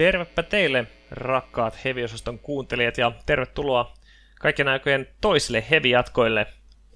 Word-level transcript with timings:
Tervepä 0.00 0.42
teille, 0.42 0.86
rakkaat 1.10 1.84
heviosaston 1.84 2.38
kuuntelijat, 2.38 2.98
ja 2.98 3.12
tervetuloa 3.26 3.92
kaikkien 4.38 4.68
aikojen 4.68 5.08
toisille 5.20 5.64
heavy-jatkoille. 5.70 6.46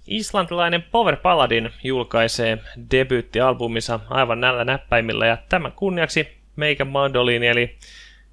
Islantilainen 0.06 0.82
Power 0.82 1.16
Paladin 1.16 1.70
julkaisee 1.82 2.58
debyyttialbuminsa 2.90 4.00
aivan 4.10 4.40
näillä 4.40 4.64
näppäimillä, 4.64 5.26
ja 5.26 5.38
tämän 5.48 5.72
kunniaksi 5.72 6.28
meikä 6.56 6.84
mandoliini 6.84 7.46
eli 7.46 7.78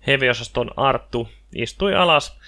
heviosaston 0.08 0.72
Arttu 0.78 1.30
istui 1.56 1.96
alas 1.96 2.40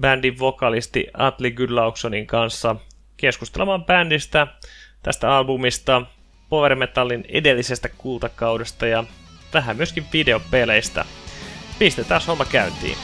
bändin 0.00 0.38
vokalisti 0.38 1.06
Atli 1.14 1.50
Gudlauksonin 1.50 2.26
kanssa 2.26 2.76
keskustelemaan 3.16 3.84
bändistä, 3.84 4.46
tästä 5.02 5.36
albumista, 5.36 6.02
power 6.48 6.74
metallin 6.74 7.24
edellisestä 7.28 7.88
kultakaudesta 7.98 8.86
ja 8.86 9.04
vähän 9.54 9.76
myöskin 9.76 10.04
videopeleistä. 10.12 11.04
Pistetään 11.82 12.20
homma 12.26 12.44
käyntiin. 12.44 12.96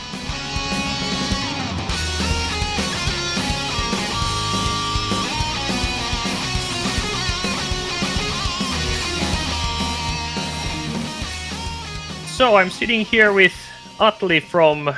So 12.26 12.56
I'm 12.56 12.70
sitting 12.70 13.06
here 13.12 13.32
with 13.32 13.54
Atli 13.98 14.40
from 14.40 14.94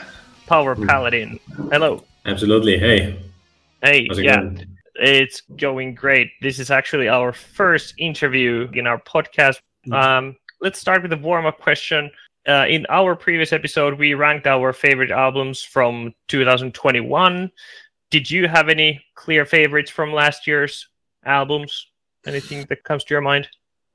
Power 0.46 0.74
hmm. 0.74 0.86
Paladin. 0.86 1.40
Hello. 1.70 2.04
Absolutely. 2.26 2.78
Hey. 2.78 3.16
Hey. 3.82 4.06
It 4.10 4.18
yeah. 4.18 4.42
Going? 4.42 4.66
It's 4.94 5.42
going 5.60 5.94
great. 5.94 6.28
This 6.42 6.58
is 6.58 6.70
actually 6.70 7.08
our 7.08 7.32
first 7.32 7.94
interview 7.96 8.68
in 8.74 8.86
our 8.86 9.00
podcast. 9.00 9.62
Mm-hmm. 9.86 9.94
Um, 9.94 10.36
let's 10.60 10.78
start 10.78 11.02
with 11.02 11.12
a 11.14 11.16
warm 11.16 11.46
up 11.46 11.58
question. 11.58 12.10
Uh, 12.48 12.66
in 12.68 12.86
our 12.88 13.14
previous 13.14 13.52
episode, 13.52 13.98
we 13.98 14.14
ranked 14.14 14.46
our 14.46 14.72
favorite 14.72 15.10
albums 15.10 15.62
from 15.62 16.14
2021. 16.28 17.50
Did 18.10 18.30
you 18.30 18.48
have 18.48 18.68
any 18.68 19.04
clear 19.14 19.44
favorites 19.44 19.90
from 19.90 20.12
last 20.12 20.46
year's 20.46 20.88
albums? 21.24 21.86
Anything 22.26 22.66
that 22.68 22.82
comes 22.84 23.04
to 23.04 23.14
your 23.14 23.20
mind? 23.20 23.48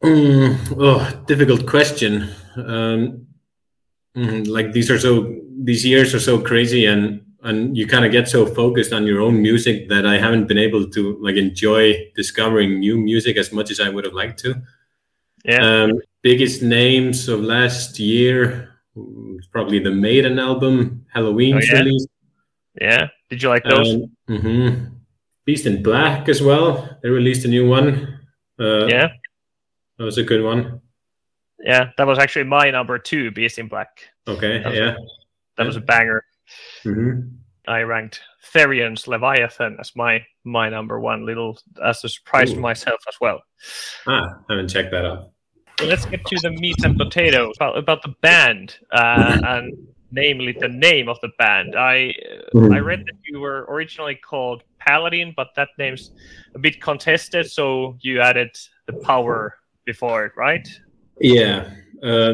Mm, 0.03 0.77
oh, 0.79 1.23
difficult 1.25 1.65
question. 1.65 2.29
Um, 2.55 3.27
mm, 4.15 4.47
like 4.47 4.71
these 4.73 4.91
are 4.91 4.99
so 4.99 5.35
these 5.63 5.85
years 5.85 6.13
are 6.13 6.19
so 6.19 6.39
crazy, 6.39 6.85
and 6.85 7.21
and 7.43 7.75
you 7.77 7.87
kind 7.87 8.05
of 8.05 8.11
get 8.11 8.27
so 8.27 8.45
focused 8.45 8.93
on 8.93 9.07
your 9.07 9.21
own 9.21 9.41
music 9.41 9.89
that 9.89 10.05
I 10.05 10.17
haven't 10.17 10.47
been 10.47 10.57
able 10.57 10.87
to 10.89 11.17
like 11.21 11.35
enjoy 11.35 12.11
discovering 12.15 12.79
new 12.79 12.97
music 12.97 13.37
as 13.37 13.51
much 13.51 13.71
as 13.71 13.79
I 13.79 13.89
would 13.89 14.05
have 14.05 14.13
liked 14.13 14.39
to. 14.39 14.61
Yeah. 15.43 15.83
Um, 15.83 16.01
biggest 16.25 16.63
names 16.63 17.29
of 17.29 17.39
last 17.41 17.99
year, 17.99 18.73
probably 19.51 19.77
the 19.77 19.91
Maiden 19.91 20.39
album, 20.39 21.05
Helloween 21.15 21.53
oh, 21.53 21.59
yeah? 21.61 21.79
release. 21.79 22.07
Yeah. 22.81 23.07
Did 23.29 23.43
you 23.43 23.49
like 23.49 23.63
those? 23.63 23.93
Um, 23.93 24.11
mm-hmm. 24.27 24.85
Beast 25.45 25.67
in 25.67 25.83
Black 25.83 26.27
as 26.27 26.41
well. 26.41 26.97
They 27.03 27.09
released 27.09 27.45
a 27.45 27.47
new 27.47 27.69
one. 27.69 28.19
Uh, 28.59 28.87
yeah. 28.87 29.09
That 29.99 30.03
was 30.03 30.17
a 30.17 30.23
good 30.23 30.43
one. 30.43 30.81
Yeah, 31.59 31.91
that 31.95 32.07
was 32.07 32.17
actually 32.17 32.45
my 32.45 32.71
number 32.71 32.97
two, 32.97 33.29
Beast 33.29 33.59
in 33.59 33.67
Black. 33.67 33.89
Okay, 34.27 34.63
that 34.63 34.73
yeah. 34.73 34.89
A, 34.89 34.93
that 35.57 35.59
yeah. 35.59 35.65
was 35.65 35.75
a 35.75 35.81
banger. 35.81 36.23
Mm-hmm. 36.83 37.35
I 37.67 37.81
ranked 37.81 38.21
Therion's 38.51 39.07
Leviathan 39.07 39.77
as 39.79 39.95
my 39.95 40.25
my 40.43 40.69
number 40.69 40.99
one, 40.99 41.25
little 41.25 41.59
as 41.83 42.03
a 42.03 42.09
surprise 42.09 42.51
Ooh. 42.51 42.55
to 42.55 42.61
myself 42.61 42.99
as 43.07 43.15
well. 43.21 43.41
Ah, 44.07 44.39
I 44.49 44.53
haven't 44.53 44.69
checked 44.69 44.91
that 44.91 45.05
out 45.05 45.34
let's 45.83 46.05
get 46.05 46.25
to 46.25 46.37
the 46.41 46.51
meat 46.51 46.83
and 46.83 46.97
potatoes 46.97 47.55
about, 47.57 47.77
about 47.77 48.01
the 48.01 48.13
band 48.21 48.77
uh, 48.91 49.39
and 49.43 49.73
namely 50.11 50.55
the 50.59 50.67
name 50.67 51.09
of 51.09 51.19
the 51.21 51.29
band. 51.37 51.75
I 51.75 52.13
mm-hmm. 52.53 52.73
I 52.73 52.79
read 52.79 53.01
that 53.01 53.17
you 53.27 53.39
were 53.39 53.65
originally 53.69 54.15
called 54.15 54.63
Paladin, 54.79 55.33
but 55.35 55.49
that 55.55 55.69
name's 55.77 56.11
a 56.53 56.59
bit 56.59 56.81
contested, 56.81 57.51
so 57.51 57.97
you 58.01 58.21
added 58.21 58.57
the 58.85 58.93
power 58.93 59.57
before 59.85 60.25
it, 60.25 60.31
right? 60.37 60.67
Yeah, 61.19 61.69
uh, 62.01 62.33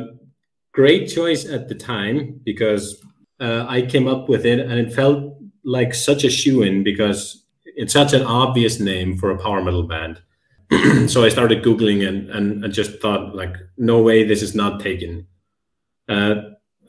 great 0.71 1.07
choice 1.07 1.45
at 1.45 1.67
the 1.67 1.75
time 1.75 2.39
because 2.43 3.03
uh, 3.39 3.65
I 3.67 3.81
came 3.81 4.07
up 4.07 4.29
with 4.29 4.45
it 4.45 4.59
and 4.59 4.73
it 4.73 4.93
felt 4.93 5.35
like 5.63 5.93
such 5.93 6.23
a 6.23 6.29
shoe 6.29 6.63
in 6.63 6.83
because 6.83 7.43
it's 7.65 7.93
such 7.93 8.13
an 8.13 8.23
obvious 8.23 8.79
name 8.79 9.17
for 9.17 9.31
a 9.31 9.37
power 9.37 9.61
metal 9.61 9.83
band. 9.83 10.21
so 11.07 11.23
I 11.23 11.29
started 11.29 11.63
googling 11.63 12.07
and, 12.07 12.29
and 12.29 12.65
I 12.65 12.69
just 12.69 13.01
thought 13.01 13.35
like, 13.35 13.55
no 13.77 14.01
way, 14.01 14.23
this 14.23 14.41
is 14.41 14.55
not 14.55 14.79
taken. 14.79 15.27
Uh, 16.07 16.35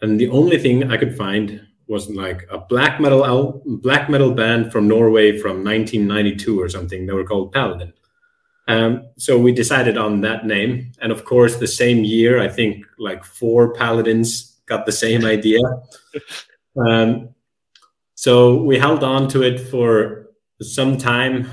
and 0.00 0.18
the 0.18 0.28
only 0.28 0.58
thing 0.58 0.90
I 0.90 0.96
could 0.96 1.16
find 1.16 1.66
was 1.88 2.08
like 2.08 2.46
a 2.50 2.58
black 2.58 3.00
metal 3.00 3.24
al- 3.26 3.62
black 3.66 4.08
metal 4.08 4.32
band 4.32 4.72
from 4.72 4.88
Norway 4.88 5.38
from 5.38 5.64
1992 5.64 6.60
or 6.60 6.68
something. 6.68 7.06
They 7.06 7.12
were 7.12 7.24
called 7.24 7.52
Paladin. 7.52 7.92
Um, 8.68 9.08
so 9.18 9.38
we 9.38 9.52
decided 9.52 9.98
on 9.98 10.20
that 10.20 10.46
name, 10.46 10.92
and 11.00 11.10
of 11.10 11.24
course, 11.24 11.56
the 11.56 11.66
same 11.66 12.04
year, 12.04 12.40
I 12.40 12.48
think 12.48 12.84
like 12.98 13.24
four 13.24 13.74
Paladins 13.74 14.60
got 14.66 14.86
the 14.86 14.92
same 14.92 15.24
idea. 15.24 15.60
Um, 16.74 17.34
so 18.14 18.62
we 18.62 18.78
held 18.78 19.04
on 19.04 19.28
to 19.28 19.42
it 19.42 19.60
for 19.60 20.30
some 20.62 20.96
time 20.96 21.50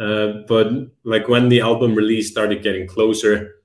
uh, 0.00 0.44
but 0.48 0.72
like 1.04 1.28
when 1.28 1.50
the 1.50 1.60
album 1.60 1.94
release 1.94 2.30
started 2.30 2.62
getting 2.62 2.88
closer, 2.88 3.56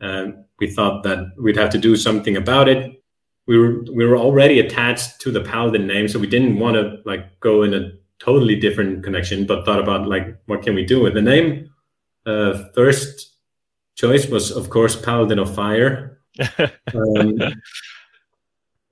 um, 0.00 0.44
we 0.58 0.68
thought 0.68 1.04
that 1.04 1.32
we'd 1.38 1.56
have 1.56 1.70
to 1.70 1.78
do 1.78 1.96
something 1.96 2.36
about 2.36 2.68
it. 2.68 3.00
We 3.46 3.58
were 3.58 3.84
we 3.94 4.04
were 4.04 4.16
already 4.16 4.58
attached 4.58 5.20
to 5.20 5.30
the 5.30 5.40
Paladin 5.40 5.86
name, 5.86 6.08
so 6.08 6.18
we 6.18 6.26
didn't 6.26 6.58
want 6.58 6.74
to 6.74 6.98
like 7.04 7.38
go 7.38 7.62
in 7.62 7.74
a 7.74 7.92
totally 8.18 8.56
different 8.56 9.04
connection, 9.04 9.46
but 9.46 9.64
thought 9.64 9.78
about 9.78 10.08
like 10.08 10.36
what 10.46 10.62
can 10.62 10.74
we 10.74 10.84
do 10.84 11.00
with 11.00 11.14
the 11.14 11.22
name. 11.22 11.70
Uh, 12.26 12.64
first 12.74 13.36
choice 13.94 14.26
was 14.26 14.50
of 14.50 14.70
course 14.70 14.96
Paladin 14.96 15.38
of 15.38 15.54
Fire. 15.54 16.18
um, 16.94 17.38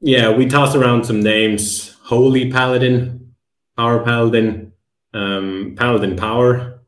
yeah, 0.00 0.30
we 0.30 0.46
tossed 0.46 0.76
around 0.76 1.04
some 1.04 1.20
names: 1.20 1.96
Holy 2.02 2.52
Paladin, 2.52 3.34
Power 3.76 4.04
Paladin, 4.04 4.72
um, 5.14 5.74
Paladin 5.76 6.14
Power 6.14 6.81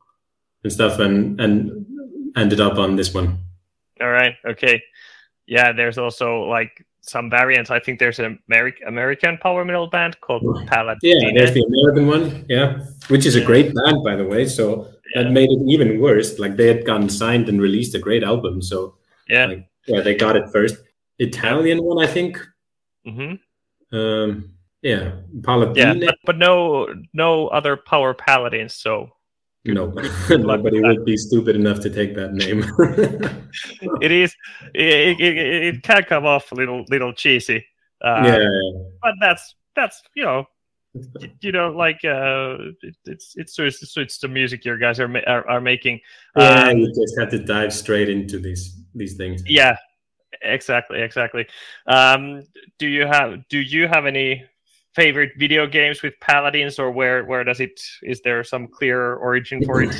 and 0.65 0.73
stuff, 0.73 0.99
and 0.99 1.41
and 1.41 1.87
ended 2.37 2.61
up 2.61 2.79
on 2.79 2.97
this 2.97 3.15
one. 3.15 3.39
All 4.01 4.11
right. 4.11 4.35
Okay. 4.45 4.83
Yeah. 5.47 5.73
There's 5.73 5.99
also 5.99 6.41
like 6.43 6.85
some 7.07 7.31
variants. 7.31 7.71
I 7.71 7.79
think 7.81 7.99
there's 7.99 8.19
an 8.19 8.39
Ameri- 8.51 8.87
American 8.87 9.39
power 9.39 9.65
metal 9.65 9.87
band 9.87 10.21
called 10.21 10.67
Paladin. 10.67 10.99
Yeah, 11.03 11.31
there's 11.35 11.53
the 11.53 11.63
American 11.63 12.07
one. 12.07 12.47
Yeah, 12.49 12.81
which 13.09 13.27
is 13.27 13.37
a 13.37 13.45
great 13.45 13.75
band, 13.75 14.03
by 14.03 14.17
the 14.17 14.25
way. 14.25 14.47
So 14.47 14.89
yeah. 15.15 15.23
that 15.23 15.31
made 15.31 15.51
it 15.51 15.61
even 15.69 16.01
worse. 16.01 16.39
Like 16.39 16.57
they 16.57 16.67
had 16.67 16.85
gotten 16.87 17.09
signed 17.09 17.49
and 17.49 17.61
released 17.61 17.95
a 17.95 17.99
great 17.99 18.25
album. 18.25 18.63
So 18.63 18.97
yeah, 19.29 19.47
like, 19.47 19.69
yeah, 19.87 20.01
they 20.01 20.15
got 20.15 20.37
it 20.37 20.49
first. 20.51 20.77
Italian 21.19 21.85
one, 21.85 22.03
I 22.03 22.07
think. 22.07 22.41
Mm-hmm. 23.07 23.97
Um, 23.97 24.51
yeah, 24.83 25.13
Paladin. 25.43 26.01
Yeah, 26.01 26.07
but, 26.07 26.19
but 26.25 26.39
no, 26.39 26.89
no 27.13 27.49
other 27.49 27.77
power 27.77 28.15
paladins. 28.15 28.75
So 28.75 29.11
no, 29.73 29.87
nobody 30.31 30.83
would 30.83 31.05
be 31.05 31.17
stupid 31.17 31.57
enough 31.57 31.81
to 31.81 31.91
take 31.91 32.15
that 32.17 32.35
name. 32.35 32.63
it 34.03 34.13
is. 34.13 34.35
It, 34.75 35.21
it, 35.21 35.37
it, 35.37 35.83
can 35.83 36.03
come 36.05 36.27
off 36.27 36.53
a 36.53 36.55
little 36.55 36.85
little 36.89 37.13
cheesy. 37.13 37.65
Uh, 38.03 38.23
yeah, 38.25 38.49
but 39.01 39.15
that's 39.21 39.55
that's 39.75 40.03
you 40.15 40.25
know, 40.25 40.45
you 41.41 41.53
know, 41.53 41.71
like 41.71 42.01
uh, 42.05 42.57
it, 42.83 42.97
it's 43.07 43.35
it's 43.37 43.59
it's 43.59 43.91
suits 43.91 44.19
the 44.19 44.29
music 44.29 44.65
your 44.65 44.77
guys 44.77 45.01
are 45.01 45.11
are, 45.27 45.49
are 45.49 45.61
making. 45.61 46.01
Yeah, 46.37 46.69
um, 46.69 46.79
you 46.79 46.89
just 46.89 47.19
have 47.19 47.31
to 47.31 47.39
dive 47.39 47.73
straight 47.73 48.11
into 48.11 48.39
these 48.39 48.79
these 48.95 49.17
things. 49.17 49.43
Yeah, 49.47 49.77
exactly, 50.43 51.01
exactly. 51.01 51.47
Um, 51.87 52.43
do 52.79 52.87
you 52.87 53.07
have 53.07 53.49
do 53.49 53.59
you 53.59 53.88
have 53.88 54.05
any 54.05 54.44
favorite 54.94 55.32
video 55.37 55.67
games 55.67 56.02
with 56.02 56.14
paladins 56.20 56.79
or 56.79 56.91
where 56.91 57.25
where 57.25 57.44
does 57.44 57.61
it 57.61 57.81
is 58.02 58.20
there 58.23 58.44
some 58.44 58.67
clear 58.69 59.14
origin 59.17 59.64
for 59.64 59.82
it? 59.82 59.94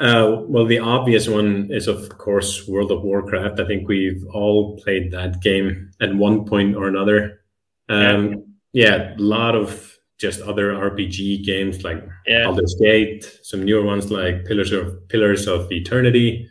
Uh, 0.00 0.42
well 0.46 0.64
the 0.64 0.78
obvious 0.78 1.28
one 1.28 1.68
is 1.70 1.86
of 1.86 2.08
course 2.16 2.66
world 2.66 2.90
of 2.90 3.02
warcraft. 3.02 3.60
I 3.60 3.66
think 3.66 3.88
we've 3.88 4.24
all 4.32 4.78
played 4.78 5.10
that 5.12 5.42
game 5.42 5.90
at 6.00 6.14
one 6.14 6.44
point 6.44 6.76
or 6.76 6.88
another. 6.88 7.40
Um, 7.88 8.44
yeah. 8.72 8.96
yeah 8.96 9.14
a 9.16 9.20
lot 9.20 9.54
of 9.54 9.96
just 10.18 10.40
other 10.40 10.72
rpg 10.72 11.44
games 11.44 11.84
like 11.84 12.02
yeah. 12.26 12.44
Baldur's 12.44 12.74
Gate 12.80 13.38
some 13.42 13.64
newer 13.64 13.84
ones 13.84 14.10
like 14.10 14.44
pillars 14.46 14.72
of 14.72 15.06
pillars 15.08 15.46
of 15.46 15.70
eternity 15.70 16.48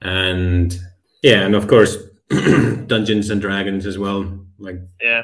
and 0.00 0.78
yeah 1.22 1.42
and 1.42 1.54
of 1.54 1.68
course 1.68 1.96
dungeons 2.86 3.30
and 3.30 3.40
dragons 3.40 3.84
as 3.86 3.98
well 3.98 4.38
like 4.58 4.80
yeah 5.00 5.22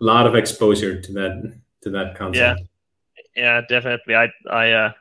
lot 0.00 0.26
of 0.26 0.34
exposure 0.34 1.00
to 1.00 1.12
that 1.12 1.58
to 1.82 1.90
that 1.90 2.16
concept. 2.16 2.60
Yeah, 3.36 3.42
yeah, 3.42 3.60
definitely. 3.68 4.14
I 4.14 4.28
I 4.50 4.72
uh, 4.72 4.92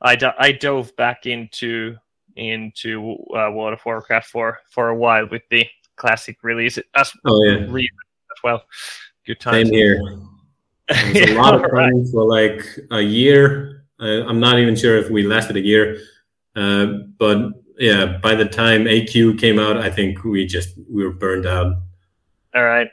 I, 0.00 0.34
I 0.38 0.52
dove 0.52 0.94
back 0.96 1.26
into 1.26 1.96
into 2.36 3.16
uh, 3.34 3.50
World 3.52 3.74
of 3.74 3.84
Warcraft 3.84 4.28
for 4.28 4.58
for 4.70 4.88
a 4.88 4.96
while 4.96 5.26
with 5.28 5.42
the 5.50 5.66
classic 5.96 6.38
release 6.42 6.78
as 6.94 7.12
oh, 7.24 7.44
yeah. 7.44 7.66
re- 7.68 7.90
as 8.30 8.42
well. 8.42 8.62
Good 9.26 9.40
time. 9.40 9.66
Same 9.66 9.74
here. 9.74 10.00
It 10.90 11.20
was 11.20 11.30
a 11.32 11.34
lot 11.34 11.54
of 11.54 11.70
fun 11.70 12.06
for 12.10 12.24
like 12.24 12.64
a 12.92 13.02
year. 13.02 13.84
Uh, 14.00 14.24
I'm 14.26 14.40
not 14.40 14.58
even 14.58 14.74
sure 14.74 14.96
if 14.96 15.10
we 15.10 15.22
lasted 15.22 15.56
a 15.56 15.60
year, 15.60 15.98
uh, 16.56 16.86
but 17.18 17.50
yeah, 17.78 18.18
by 18.22 18.34
the 18.34 18.46
time 18.46 18.84
AQ 18.84 19.38
came 19.38 19.58
out, 19.58 19.76
I 19.76 19.90
think 19.90 20.24
we 20.24 20.46
just 20.46 20.70
we 20.90 21.04
were 21.04 21.12
burned 21.12 21.44
out. 21.44 21.76
All 22.54 22.64
right. 22.64 22.88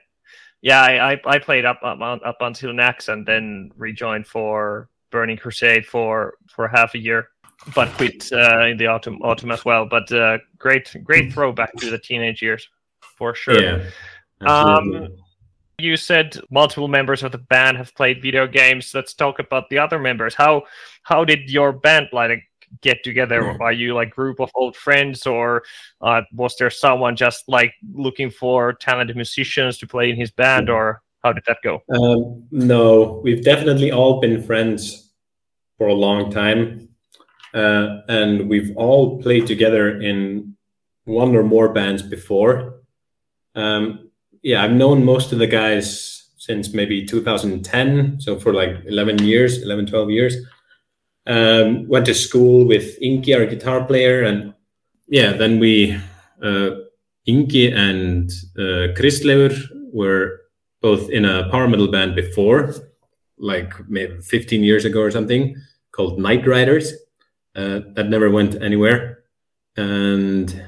Yeah, 0.65 0.81
I, 0.81 1.12
I, 1.12 1.21
I 1.27 1.38
played 1.38 1.63
up, 1.63 1.79
up 1.83 2.01
up 2.01 2.38
until 2.41 2.71
Naxx 2.71 3.07
and 3.07 3.23
then 3.23 3.69
rejoined 3.77 4.25
for 4.25 4.89
Burning 5.12 5.38
Crusade 5.38 5.85
for 5.85 6.33
for 6.50 6.67
half 6.67 6.95
a 6.95 6.97
year, 6.97 7.27
but 7.75 7.88
quit 7.89 8.27
uh, 8.33 8.65
in 8.65 8.75
the 8.77 8.88
autumn 8.88 9.21
autumn 9.21 9.51
as 9.51 9.63
well. 9.63 9.85
But 9.85 10.12
uh, 10.12 10.39
great 10.57 10.91
great 11.03 11.31
throwback 11.31 11.75
to 11.75 11.91
the 11.91 12.00
teenage 12.00 12.41
years 12.41 12.67
for 13.00 13.35
sure. 13.35 13.62
Yeah. 13.62 13.85
Um, 14.41 15.09
you 15.77 15.97
said 15.97 16.35
multiple 16.50 16.88
members 16.88 17.21
of 17.21 17.31
the 17.31 17.38
band 17.38 17.77
have 17.77 17.94
played 17.94 18.23
video 18.23 18.47
games. 18.47 18.91
Let's 18.91 19.13
talk 19.13 19.38
about 19.38 19.69
the 19.69 19.77
other 19.77 20.00
members. 20.00 20.33
How 20.33 20.63
how 21.03 21.25
did 21.25 21.47
your 21.47 21.73
band 21.73 22.07
like 22.11 22.41
get 22.81 23.03
together? 23.03 23.62
Are 23.62 23.71
you 23.71 23.94
like 23.94 24.09
group 24.12 24.39
of 24.39 24.50
old 24.56 24.75
friends, 24.75 25.25
or 25.25 25.63
uh, 26.01 26.21
was 26.33 26.56
there 26.57 26.69
someone 26.69 27.15
just 27.15 27.47
like 27.47 27.73
looking 27.94 28.29
for 28.29 28.73
talented 28.73 29.15
musicians 29.15 29.77
to 29.79 29.88
play 29.88 30.09
in 30.09 30.15
his 30.15 30.31
band, 30.31 30.69
or 30.69 31.01
how 31.23 31.33
did 31.33 31.44
that 31.47 31.57
go? 31.63 31.81
Um, 31.94 32.44
no, 32.51 33.21
we've 33.23 33.44
definitely 33.44 33.91
all 33.91 34.19
been 34.19 34.41
friends 34.44 35.12
for 35.77 35.88
a 35.88 35.94
long 35.94 36.31
time, 36.31 36.89
uh, 37.53 38.01
and 38.07 38.50
we've 38.50 38.75
all 38.77 39.21
played 39.21 39.47
together 39.47 40.00
in 40.01 40.56
one 41.06 41.35
or 41.35 41.44
more 41.44 41.69
bands 41.69 42.01
before. 42.01 42.81
Um, 43.56 44.11
yeah, 44.41 44.63
I've 44.63 44.71
known 44.71 45.03
most 45.03 45.31
of 45.31 45.39
the 45.39 45.47
guys 45.47 46.29
since 46.38 46.73
maybe 46.73 47.03
2010, 47.06 48.21
so 48.21 48.39
for 48.39 48.53
like 48.53 48.77
11 48.85 49.23
years, 49.23 49.63
11, 49.63 49.88
12 49.88 50.11
years. 50.11 50.35
Um, 51.27 51.88
went 51.88 52.06
to 52.06 52.13
school 52.13 52.68
with 52.68 53.00
Ingi, 53.01 53.36
our 53.36 53.45
guitar 53.48 53.83
player, 53.83 54.24
and 54.24 54.54
yeah, 55.07 55.33
then 55.33 55.60
we 55.60 55.94
uh, 56.42 56.69
Ingi 57.27 57.74
and 57.74 58.30
uh, 58.57 58.94
Kristleifur 58.94 59.57
were 59.92 60.42
both 60.81 61.10
in 61.10 61.25
a 61.25 61.50
power 61.50 61.68
metal 61.68 61.88
band 61.88 62.16
before, 62.16 62.75
like 63.39 63.74
maybe 63.89 64.22
15 64.22 64.63
years 64.63 64.86
ago 64.86 65.01
or 65.01 65.10
something, 65.10 65.56
called 65.92 66.19
Night 66.19 66.45
Riders. 66.45 66.94
Uh, 67.56 67.80
that 67.94 68.10
never 68.10 68.30
went 68.30 68.62
anywhere, 68.62 69.24
and 69.78 70.62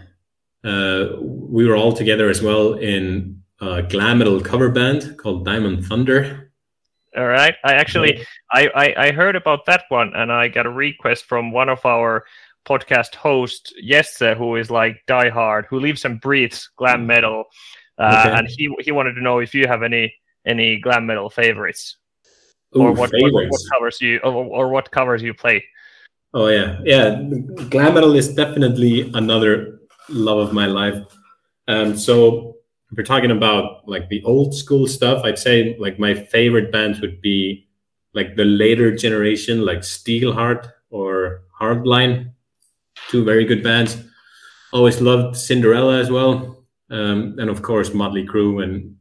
uh, 0.64 1.08
we 1.20 1.68
were 1.68 1.76
all 1.76 1.92
together 1.92 2.30
as 2.30 2.42
well 2.42 2.74
in 2.76 3.42
a 3.60 3.84
glam 3.84 4.20
metal 4.20 4.40
cover 4.40 4.70
band 4.70 5.18
called 5.18 5.46
Diamond 5.46 5.86
Thunder 5.86 6.47
all 7.16 7.28
right. 7.28 7.56
I 7.64 7.74
actually 7.74 8.26
I, 8.52 8.68
I, 8.76 9.08
I 9.08 9.12
heard 9.12 9.36
about 9.36 9.66
that 9.66 9.84
one 9.90 10.14
and 10.16 10.32
I 10.32 10.48
got 10.48 10.66
a 10.66 10.72
request 10.72 11.26
from 11.26 11.52
one 11.52 11.70
of 11.70 11.86
our 11.86 12.26
podcast 12.68 13.16
hosts, 13.16 13.74
Jesse, 13.84 14.36
who 14.36 14.56
is 14.56 14.70
like 14.70 15.02
diehard, 15.08 15.66
who 15.68 15.80
lives 15.80 16.06
and 16.06 16.20
breathes 16.20 16.70
glam 16.76 17.04
mm. 17.04 17.08
metal. 17.08 17.46
Uh, 17.98 18.26
okay. 18.28 18.38
and 18.38 18.48
he 18.48 18.70
he 18.80 18.92
wanted 18.92 19.14
to 19.14 19.22
know 19.22 19.40
if 19.40 19.56
you 19.56 19.68
have 19.68 19.84
any 19.84 20.14
any 20.46 20.80
glam 20.80 21.06
metal 21.06 21.30
favorites. 21.30 21.98
Ooh, 22.76 22.82
or 22.82 22.92
what, 22.92 23.10
favorites. 23.12 23.34
What, 23.34 23.50
what, 23.50 23.62
covers 23.74 24.02
you 24.02 24.20
or, 24.24 24.34
or 24.34 24.68
what 24.70 24.92
covers 24.92 25.24
you 25.24 25.34
play. 25.34 25.64
Oh 26.34 26.48
yeah. 26.48 26.80
Yeah. 26.84 27.22
Glam 27.70 27.94
metal 27.94 28.16
is 28.16 28.34
definitely 28.36 29.10
another 29.14 29.80
love 30.10 30.40
of 30.40 30.54
my 30.54 30.66
life. 30.68 31.02
Um 31.68 31.98
so 31.98 32.57
if 32.92 32.98
we're 32.98 33.04
talking 33.04 33.32
about 33.32 33.88
like 33.88 34.08
the 34.10 34.24
old 34.24 34.56
school 34.56 34.88
stuff, 34.88 35.24
I'd 35.26 35.40
say 35.40 35.76
like 35.80 36.00
my 36.00 36.14
favorite 36.14 36.72
bands 36.72 37.02
would 37.02 37.22
be 37.22 37.68
like 38.14 38.36
the 38.36 38.46
later 38.46 38.96
generation, 38.96 39.66
like 39.66 39.80
Steelheart 39.80 40.72
or 40.90 41.42
Hardline, 41.60 42.32
two 43.10 43.26
very 43.26 43.44
good 43.44 43.62
bands. 43.62 43.98
Always 44.72 45.02
loved 45.02 45.36
Cinderella 45.36 46.00
as 46.00 46.10
well, 46.10 46.64
um, 46.90 47.36
and 47.40 47.50
of 47.50 47.62
course 47.62 47.94
Motley 47.94 48.26
Crue 48.26 48.64
and 48.64 48.96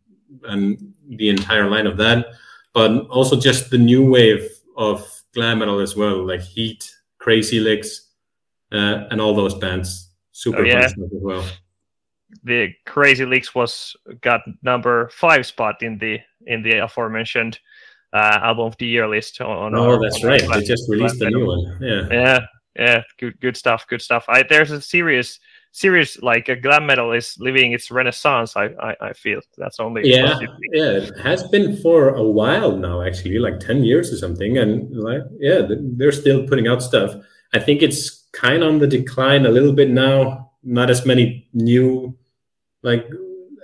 and 0.45 0.95
the 1.09 1.29
entire 1.29 1.69
line 1.71 1.87
of 1.87 1.97
that. 1.99 2.27
But 2.73 3.07
also 3.07 3.39
just 3.39 3.71
the 3.71 3.79
new 3.79 4.05
wave 4.05 4.49
of 4.77 5.09
glam 5.33 5.61
metal 5.61 5.79
as 5.79 5.97
well, 5.97 6.27
like 6.27 6.41
Heat, 6.41 6.93
Crazy 7.19 7.61
Lixx, 7.61 8.01
uh, 8.73 9.07
and 9.11 9.21
all 9.21 9.35
those 9.35 9.55
bands. 9.55 10.11
Super 10.33 10.63
oh, 10.63 10.65
yeah. 10.65 10.85
as 10.85 10.95
well 10.99 11.45
the 12.45 12.73
Crazy 12.85 13.25
Lixx 13.25 13.55
was 13.55 13.97
got 14.21 14.41
number 14.63 15.09
five 15.09 15.47
spot 15.47 15.83
in 15.83 15.99
the 15.99 16.19
in 16.47 16.63
the 16.63 16.85
aforementioned 16.85 17.59
uh, 18.13 18.39
album 18.43 18.67
of 18.67 18.77
the 18.79 18.87
year 18.87 19.09
list. 19.09 19.41
On, 19.41 19.75
oh, 19.75 19.91
our, 19.91 20.01
that's 20.01 20.23
right. 20.25 20.43
They 20.53 20.63
just 20.63 20.89
released 20.89 21.21
a 21.21 21.31
new 21.31 21.47
one. 21.47 21.79
Yeah, 21.81 22.09
yeah, 22.11 22.41
yeah. 22.77 23.03
Good, 23.19 23.41
good 23.41 23.57
stuff. 23.57 23.87
Good 23.89 24.03
stuff. 24.03 24.25
I, 24.29 24.45
there's 24.49 24.71
a 24.71 24.81
serious, 24.81 25.39
serious 25.73 26.21
like 26.23 26.49
a 26.49 26.57
glam 26.57 26.87
metal 26.87 27.13
is 27.13 27.37
living 27.39 27.73
its 27.73 27.91
renaissance. 27.91 28.57
I, 28.57 28.67
I, 28.81 28.97
I 29.01 29.13
feel 29.13 29.41
that's 29.57 29.81
only 29.81 30.09
yeah, 30.09 30.39
yeah. 30.73 30.91
It 30.99 31.19
has 31.19 31.43
been 31.49 31.77
for 31.79 32.11
a 32.11 32.23
while 32.23 32.77
now, 32.77 33.03
actually, 33.03 33.39
like 33.39 33.61
ten 33.61 33.85
years 33.85 34.13
or 34.13 34.17
something, 34.17 34.59
and 34.59 34.97
like 34.97 35.23
yeah, 35.39 35.63
they're 35.69 36.13
still 36.13 36.47
putting 36.47 36.69
out 36.69 36.83
stuff. 36.83 37.15
I 37.55 37.59
think 37.59 37.83
it's 37.83 38.25
kind 38.33 38.63
of 38.63 38.69
on 38.69 38.79
the 38.79 38.87
decline 38.87 39.47
a 39.47 39.51
little 39.51 39.73
bit 39.73 39.89
now 39.89 40.47
not 40.67 40.91
as 40.91 41.07
many 41.07 41.49
new, 41.55 42.15
like 42.87 43.05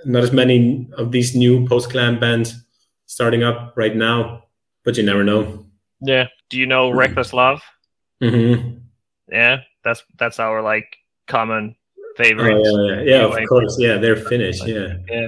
not 0.05 0.21
as 0.21 0.33
many 0.33 0.87
of 0.97 1.11
these 1.11 1.33
new 1.33 1.65
post 1.65 1.89
glam 1.89 2.19
bands 2.19 2.61
starting 3.05 3.41
up 3.41 3.73
right 3.75 3.95
now, 3.95 4.43
but 4.83 4.97
you 4.97 5.03
never 5.03 5.23
know. 5.23 5.65
Yeah. 6.01 6.27
Do 6.49 6.59
you 6.59 6.67
know 6.67 6.91
Reckless 6.91 7.31
Love? 7.31 7.61
Mm-hmm. 8.21 8.79
Yeah, 9.31 9.61
that's 9.83 10.03
that's 10.19 10.39
our 10.39 10.61
like 10.61 10.85
common 11.27 11.75
favorite. 12.17 12.61
Oh, 12.65 12.87
yeah, 12.87 13.01
yeah, 13.01 13.27
yeah 13.27 13.41
of 13.41 13.47
course. 13.47 13.77
Yeah, 13.79 13.97
they're 13.97 14.17
Finnish. 14.17 14.63
Yeah, 14.65 14.97
yeah, 15.09 15.27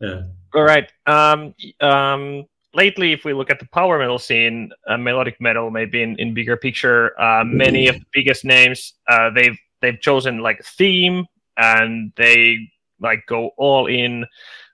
yeah. 0.00 0.22
All 0.54 0.62
right. 0.62 0.90
Um, 1.06 1.54
um, 1.80 2.46
lately, 2.72 3.12
if 3.12 3.24
we 3.24 3.34
look 3.34 3.50
at 3.50 3.58
the 3.58 3.68
power 3.74 3.98
metal 3.98 4.18
scene, 4.18 4.70
uh, 4.86 4.96
melodic 4.96 5.40
metal, 5.40 5.70
maybe 5.70 6.02
in, 6.02 6.16
in 6.18 6.32
bigger 6.32 6.56
picture, 6.56 7.20
uh, 7.20 7.44
many 7.44 7.88
of 7.88 7.96
the 7.96 8.06
biggest 8.14 8.44
names, 8.44 8.94
uh, 9.08 9.30
they've 9.30 9.58
they've 9.82 10.00
chosen 10.00 10.38
like 10.38 10.60
a 10.60 10.62
theme 10.62 11.26
and 11.56 12.12
they 12.16 12.70
like 13.00 13.24
go 13.26 13.50
all 13.56 13.86
in. 13.86 14.26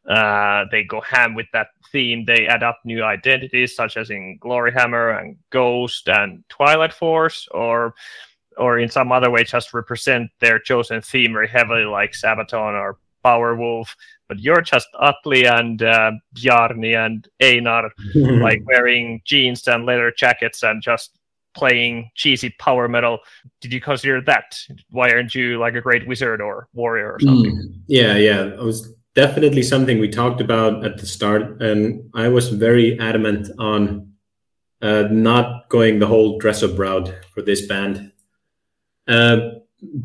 Uh, 0.08 0.64
they 0.70 0.84
go 0.84 1.00
ham 1.00 1.34
with 1.34 1.46
that 1.52 1.68
theme. 1.90 2.24
They 2.24 2.46
add 2.46 2.62
up 2.62 2.78
new 2.84 3.02
identities, 3.02 3.74
such 3.74 3.96
as 3.96 4.10
in 4.10 4.38
Gloryhammer 4.42 5.18
and 5.18 5.36
Ghost 5.50 6.08
and 6.08 6.44
Twilight 6.48 6.92
Force, 6.92 7.48
or 7.52 7.94
or 8.56 8.78
in 8.78 8.88
some 8.88 9.10
other 9.12 9.30
way, 9.30 9.44
just 9.44 9.74
represent 9.74 10.30
their 10.40 10.58
chosen 10.58 11.00
theme 11.00 11.32
very 11.32 11.48
heavily, 11.48 11.84
like 11.84 12.12
Sabaton 12.12 12.74
or 12.74 12.98
Powerwolf. 13.24 13.94
But 14.28 14.38
you're 14.40 14.60
just 14.60 14.88
Atli 15.00 15.46
and 15.46 15.82
uh, 15.82 16.12
Bjarni 16.34 16.94
and 16.96 17.26
Einar, 17.42 17.90
like 18.14 18.62
wearing 18.66 19.20
jeans 19.24 19.66
and 19.66 19.86
leather 19.86 20.12
jackets 20.16 20.62
and 20.62 20.82
just 20.82 21.18
playing 21.54 22.10
cheesy 22.14 22.50
power 22.58 22.88
metal. 22.88 23.18
Did 23.60 23.72
you 23.72 23.80
consider 23.80 24.20
that? 24.22 24.58
Why 24.90 25.10
aren't 25.10 25.34
you 25.34 25.58
like 25.58 25.74
a 25.74 25.80
great 25.80 26.06
wizard 26.06 26.40
or 26.40 26.68
warrior 26.72 27.12
or 27.12 27.20
something? 27.20 27.56
Mm, 27.56 27.80
yeah, 27.86 28.16
yeah. 28.16 28.42
It 28.42 28.58
was 28.58 28.92
definitely 29.14 29.62
something 29.62 29.98
we 29.98 30.08
talked 30.08 30.40
about 30.40 30.84
at 30.84 30.98
the 30.98 31.06
start. 31.06 31.62
And 31.62 32.10
I 32.14 32.28
was 32.28 32.48
very 32.48 32.98
adamant 32.98 33.48
on 33.58 34.12
uh, 34.82 35.08
not 35.10 35.68
going 35.68 35.98
the 35.98 36.06
whole 36.06 36.38
dress 36.38 36.62
up 36.62 36.78
route 36.78 37.12
for 37.32 37.42
this 37.42 37.66
band. 37.66 38.12
Uh, 39.06 39.50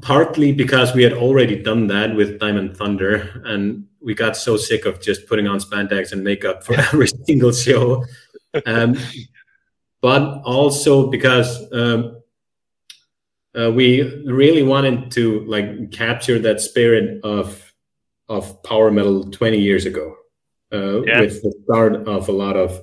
partly 0.01 0.51
because 0.51 0.93
we 0.93 1.03
had 1.03 1.13
already 1.13 1.61
done 1.61 1.87
that 1.87 2.15
with 2.15 2.39
Diamond 2.39 2.77
Thunder, 2.77 3.41
and 3.45 3.85
we 4.01 4.13
got 4.13 4.37
so 4.37 4.57
sick 4.57 4.85
of 4.85 5.01
just 5.01 5.27
putting 5.27 5.47
on 5.47 5.59
spandex 5.59 6.11
and 6.11 6.23
makeup 6.23 6.63
for 6.63 6.73
every 6.79 7.07
single 7.25 7.51
show. 7.51 8.05
Um, 8.65 8.97
but 10.01 10.41
also 10.43 11.09
because 11.09 11.71
um, 11.73 12.21
uh, 13.57 13.71
we 13.71 14.01
really 14.25 14.63
wanted 14.63 15.11
to 15.11 15.41
like 15.45 15.91
capture 15.91 16.39
that 16.39 16.61
spirit 16.61 17.23
of 17.23 17.73
of 18.27 18.61
power 18.61 18.91
metal 18.91 19.23
20 19.23 19.57
years 19.57 19.85
ago 19.87 20.15
uh, 20.71 21.01
yeah. 21.01 21.21
with 21.21 21.41
the 21.41 21.53
start 21.63 21.95
of 22.07 22.29
a 22.29 22.31
lot 22.31 22.55
of 22.55 22.81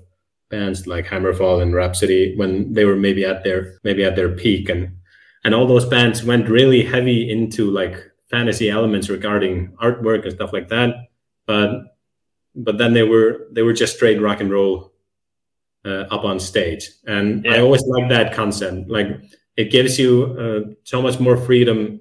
bands 0.51 0.87
like 0.87 1.07
Hammerfall 1.07 1.63
and 1.63 1.75
Rhapsody 1.75 2.35
when 2.37 2.73
they 2.73 2.85
were 2.85 2.97
maybe 2.97 3.25
at 3.25 3.45
their 3.45 3.79
maybe 3.85 4.05
at 4.05 4.17
their 4.17 4.31
peak 4.31 4.69
and 4.69 4.97
and 5.45 5.55
all 5.55 5.67
those 5.67 5.85
bands 5.85 6.25
went 6.25 6.49
really 6.49 6.83
heavy 6.83 7.31
into 7.31 7.71
like 7.71 7.97
fantasy 8.29 8.69
elements 8.69 9.09
regarding 9.09 9.69
artwork 9.83 10.25
and 10.25 10.33
stuff 10.33 10.53
like 10.53 10.69
that 10.69 10.95
but 11.47 11.97
but 12.57 12.79
then 12.79 12.93
they 12.93 13.03
were 13.03 13.47
they 13.53 13.63
were 13.63 13.73
just 13.73 13.97
straight 13.97 14.21
rock 14.21 14.41
and 14.41 14.51
roll 14.51 14.93
up 16.11 16.25
on 16.25 16.40
stage. 16.40 16.90
And 17.07 17.45
yeah. 17.45 17.55
I 17.55 17.61
always 17.61 17.83
like 17.87 18.09
that 18.11 18.35
concept. 18.35 18.88
Like 18.88 19.09
it 19.57 19.71
gives 19.71 19.99
you 19.99 20.37
uh, 20.38 20.73
so 20.85 21.00
much 21.00 21.21
more 21.21 21.37
freedom 21.37 22.00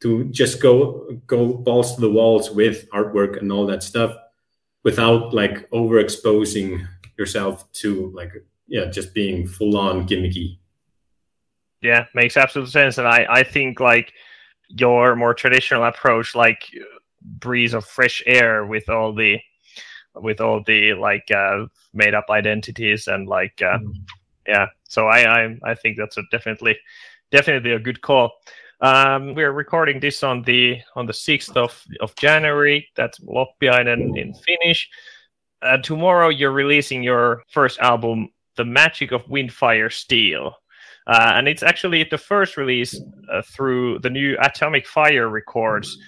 to 0.00 0.24
just 0.30 0.60
go 0.60 1.08
go 1.26 1.54
balls 1.54 1.94
to 1.94 2.00
the 2.00 2.10
walls 2.10 2.50
with 2.50 2.88
artwork 2.90 3.38
and 3.40 3.50
all 3.50 3.66
that 3.66 3.82
stuff. 3.82 4.14
without 4.84 5.34
like 5.34 5.68
overexposing 5.70 6.86
yourself 7.18 7.70
to 7.72 8.12
like 8.14 8.32
yeah 8.68 8.84
just 8.86 9.12
being 9.14 9.46
full 9.46 9.76
on 9.76 10.06
gimmicky 10.06 10.58
yeah 11.82 12.04
makes 12.14 12.36
absolute 12.36 12.68
sense 12.68 12.98
and 12.98 13.08
i 13.08 13.26
i 13.28 13.42
think 13.42 13.80
like 13.80 14.12
your 14.68 15.16
more 15.16 15.34
traditional 15.34 15.84
approach 15.84 16.34
like 16.34 16.70
breeze 17.22 17.74
of 17.74 17.84
fresh 17.84 18.22
air 18.26 18.66
with 18.66 18.88
all 18.88 19.12
the 19.12 19.38
with 20.16 20.40
all 20.40 20.62
the 20.62 20.94
like 20.94 21.30
uh, 21.30 21.66
made 21.92 22.14
up 22.14 22.26
identities 22.30 23.08
and 23.08 23.28
like 23.28 23.60
uh, 23.62 23.78
mm. 23.78 23.92
yeah 24.46 24.66
so 24.88 25.06
I, 25.06 25.44
I 25.44 25.58
i 25.64 25.74
think 25.74 25.96
that's 25.96 26.16
a 26.18 26.22
definitely 26.30 26.78
definitely 27.30 27.72
a 27.72 27.78
good 27.78 28.00
call 28.00 28.32
um, 28.80 29.34
we're 29.34 29.52
recording 29.52 29.98
this 29.98 30.22
on 30.22 30.42
the 30.42 30.80
on 30.94 31.06
the 31.06 31.12
6th 31.12 31.56
of, 31.56 31.82
of 32.00 32.14
January. 32.16 32.86
That's 32.96 33.18
Loppiainen 33.20 34.18
in 34.20 34.34
Finnish. 34.34 34.90
Uh, 35.62 35.78
tomorrow 35.78 36.28
you're 36.28 36.52
releasing 36.52 37.02
your 37.02 37.42
first 37.48 37.78
album, 37.78 38.28
The 38.56 38.64
Magic 38.66 39.12
of 39.12 39.24
Windfire 39.24 39.90
Steel. 39.90 40.54
Uh, 41.06 41.32
and 41.34 41.48
it's 41.48 41.62
actually 41.62 42.04
the 42.04 42.18
first 42.18 42.56
release 42.56 43.00
uh, 43.32 43.40
through 43.42 44.00
the 44.00 44.10
new 44.10 44.36
Atomic 44.40 44.86
Fire 44.86 45.28
Records. 45.28 45.98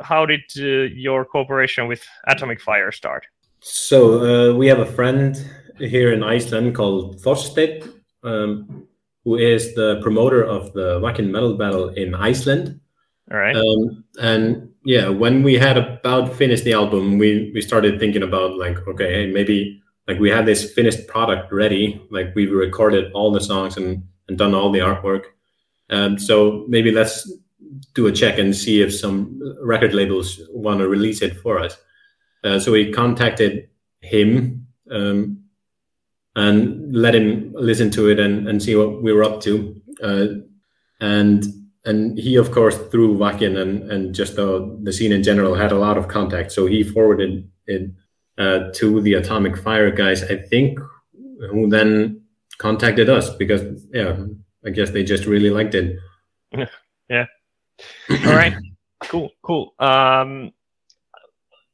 How 0.00 0.26
did 0.26 0.42
uh, 0.58 0.92
your 0.94 1.24
cooperation 1.24 1.88
with 1.88 2.04
Atomic 2.28 2.60
Fire 2.60 2.92
start? 2.92 3.26
So 3.66 4.50
uh, 4.52 4.54
we 4.54 4.66
have 4.66 4.78
a 4.78 4.92
friend 4.92 5.42
here 5.78 6.12
in 6.12 6.22
Iceland 6.22 6.74
called 6.74 7.18
Thorstein, 7.22 7.82
um, 8.22 8.86
who 9.24 9.36
is 9.36 9.74
the 9.74 10.00
promoter 10.02 10.44
of 10.44 10.74
the 10.74 11.00
Wacken 11.00 11.30
Metal 11.30 11.56
Battle 11.56 11.88
in 11.88 12.14
Iceland. 12.14 12.78
All 13.32 13.38
right. 13.38 13.56
Um, 13.56 14.04
and 14.20 14.70
yeah, 14.84 15.08
when 15.08 15.42
we 15.42 15.54
had 15.54 15.78
about 15.78 16.34
finished 16.34 16.64
the 16.64 16.74
album, 16.74 17.16
we 17.16 17.52
we 17.54 17.62
started 17.62 17.98
thinking 17.98 18.22
about 18.22 18.58
like, 18.58 18.86
okay, 18.86 19.10
hey, 19.14 19.32
maybe 19.32 19.82
like 20.06 20.18
we 20.18 20.28
had 20.28 20.44
this 20.44 20.74
finished 20.74 21.06
product 21.06 21.50
ready, 21.50 22.02
like 22.10 22.34
we 22.34 22.46
recorded 22.46 23.12
all 23.12 23.32
the 23.32 23.40
songs 23.40 23.78
and 23.78 24.02
and 24.28 24.36
done 24.36 24.54
all 24.54 24.72
the 24.72 24.80
artwork. 24.80 25.24
Um, 25.88 26.18
so 26.18 26.66
maybe 26.68 26.90
let's 26.90 27.32
do 27.94 28.08
a 28.08 28.12
check 28.12 28.38
and 28.38 28.54
see 28.54 28.82
if 28.82 28.94
some 28.94 29.40
record 29.62 29.94
labels 29.94 30.38
want 30.50 30.80
to 30.80 30.86
release 30.88 31.22
it 31.22 31.40
for 31.40 31.58
us. 31.58 31.78
Uh, 32.44 32.58
so 32.58 32.72
we 32.72 32.92
contacted 32.92 33.68
him 34.00 34.66
um, 34.90 35.44
and 36.36 36.94
let 36.94 37.14
him 37.14 37.52
listen 37.56 37.90
to 37.90 38.08
it 38.08 38.20
and, 38.20 38.46
and 38.46 38.62
see 38.62 38.76
what 38.76 39.02
we 39.02 39.12
were 39.12 39.24
up 39.24 39.40
to. 39.40 39.80
Uh, 40.02 40.26
and 41.00 41.44
and 41.86 42.18
he, 42.18 42.36
of 42.36 42.50
course, 42.50 42.78
through 42.90 43.16
Wacken 43.18 43.60
and, 43.60 43.90
and 43.90 44.14
just 44.14 44.36
the, 44.36 44.78
the 44.82 44.92
scene 44.92 45.12
in 45.12 45.22
general, 45.22 45.54
had 45.54 45.70
a 45.70 45.78
lot 45.78 45.98
of 45.98 46.08
contact. 46.08 46.50
So 46.50 46.66
he 46.66 46.82
forwarded 46.82 47.50
it 47.66 47.90
uh, 48.38 48.70
to 48.76 49.02
the 49.02 49.14
Atomic 49.14 49.58
Fire 49.58 49.90
guys, 49.90 50.22
I 50.22 50.36
think, 50.36 50.78
who 51.50 51.68
then 51.68 52.22
contacted 52.56 53.10
us 53.10 53.28
because, 53.36 53.84
yeah, 53.92 54.16
I 54.64 54.70
guess 54.70 54.90
they 54.90 55.04
just 55.04 55.26
really 55.26 55.50
liked 55.50 55.74
it. 55.74 55.98
Yeah. 57.10 57.26
All 58.08 58.34
right. 58.34 58.54
cool. 59.02 59.28
Cool. 59.42 59.74
Um, 59.78 60.52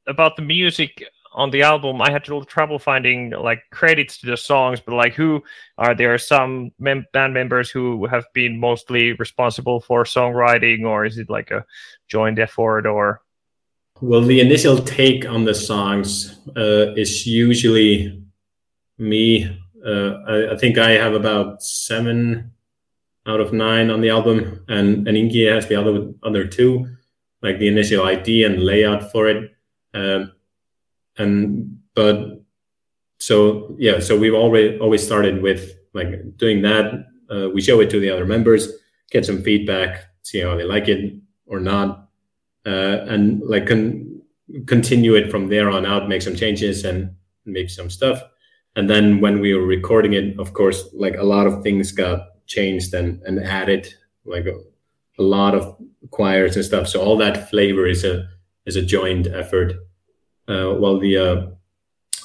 about 0.07 0.37
the 0.37 0.43
music, 0.43 1.03
on 1.33 1.51
the 1.51 1.63
album, 1.63 2.03
I 2.03 2.11
had 2.11 2.23
a 2.23 2.31
little 2.31 2.45
trouble 2.45 2.79
finding 2.79 3.31
like 3.31 3.63
credits 3.71 4.19
to 4.19 4.27
the 4.27 4.37
songs, 4.37 4.81
but 4.81 4.95
like 4.95 5.15
who 5.15 5.43
are 5.79 5.95
there 5.95 6.13
are 6.13 6.19
some 6.19 6.73
mem- 6.79 7.07
band 7.13 7.35
members 7.35 7.71
who 7.71 8.07
have 8.07 8.25
been 8.35 8.59
mostly 8.59 9.13
responsible 9.13 9.81
for 9.81 10.05
songwriting, 10.05 10.85
or 10.85 11.05
is 11.05 11.19
it 11.19 11.31
like 11.31 11.51
a 11.51 11.65
joint 12.09 12.39
effort, 12.39 12.87
or? 12.87 13.23
Well, 14.01 14.23
the 14.23 14.41
initial 14.41 14.79
take 14.79 15.29
on 15.29 15.45
the 15.45 15.55
songs 15.55 16.39
uh, 16.57 16.95
is 16.95 17.27
usually 17.27 18.25
me. 18.99 19.57
Uh, 19.87 20.17
I, 20.27 20.53
I, 20.53 20.57
think 20.57 20.79
I 20.79 20.91
have 20.91 21.15
about 21.15 21.63
seven 21.63 22.53
out 23.27 23.41
of 23.41 23.53
nine 23.53 23.91
on 23.91 24.01
the 24.01 24.11
album, 24.11 24.65
and 24.69 25.07
and 25.07 25.17
Ingi 25.17 25.53
has 25.53 25.69
the 25.69 25.77
other 25.77 26.13
other 26.25 26.45
two, 26.45 26.89
like 27.41 27.61
the 27.61 27.69
initial 27.69 28.05
idea 28.05 28.47
and 28.49 28.65
layout 28.65 29.13
for 29.13 29.29
it. 29.29 29.53
Um, 29.95 30.33
and 31.19 31.79
but 31.95 32.43
so 33.19 33.77
yeah 33.79 33.99
so 33.99 34.17
we've 34.17 34.35
already 34.35 34.79
always 34.79 35.05
started 35.05 35.43
with 35.43 35.75
like 35.93 36.37
doing 36.37 36.63
that. 36.63 37.07
Uh, 37.31 37.49
we 37.51 37.61
show 37.61 37.81
it 37.81 37.91
to 37.91 38.01
the 38.01 38.11
other 38.11 38.27
members 38.27 38.69
get 39.11 39.27
some 39.27 39.43
feedback 39.43 40.07
see 40.23 40.41
how 40.41 40.57
they 40.57 40.65
like 40.65 40.89
it 40.89 41.15
or 41.47 41.61
not. 41.61 42.09
Uh, 42.67 43.05
and 43.09 43.43
like 43.43 43.67
con- 43.67 44.21
continue 44.67 45.15
it 45.15 45.31
from 45.31 45.49
there 45.49 45.71
on 45.71 45.87
out 45.87 46.09
make 46.09 46.23
some 46.23 46.37
changes 46.37 46.85
and 46.85 47.15
make 47.47 47.71
some 47.71 47.91
stuff. 47.91 48.23
And 48.77 48.89
then 48.89 49.21
when 49.21 49.41
we 49.41 49.55
were 49.55 49.67
recording 49.67 50.13
it 50.13 50.39
of 50.39 50.53
course 50.53 50.89
like 50.93 51.17
a 51.17 51.25
lot 51.25 51.47
of 51.47 51.63
things 51.63 51.93
got 51.93 52.29
changed 52.47 52.95
and, 52.95 53.23
and 53.23 53.41
added 53.41 53.93
like 54.25 54.47
a, 54.47 54.59
a 55.19 55.23
lot 55.23 55.55
of 55.55 55.77
choirs 56.11 56.57
and 56.57 56.65
stuff. 56.65 56.89
So 56.89 57.01
all 57.01 57.17
that 57.19 57.51
flavor 57.51 57.87
is 57.87 58.05
a 58.05 58.29
is 58.67 58.77
a 58.77 58.83
joint 58.83 59.27
effort. 59.27 59.75
Uh, 60.49 60.75
while 60.75 60.99
the 60.99 61.17
uh, 61.17 61.47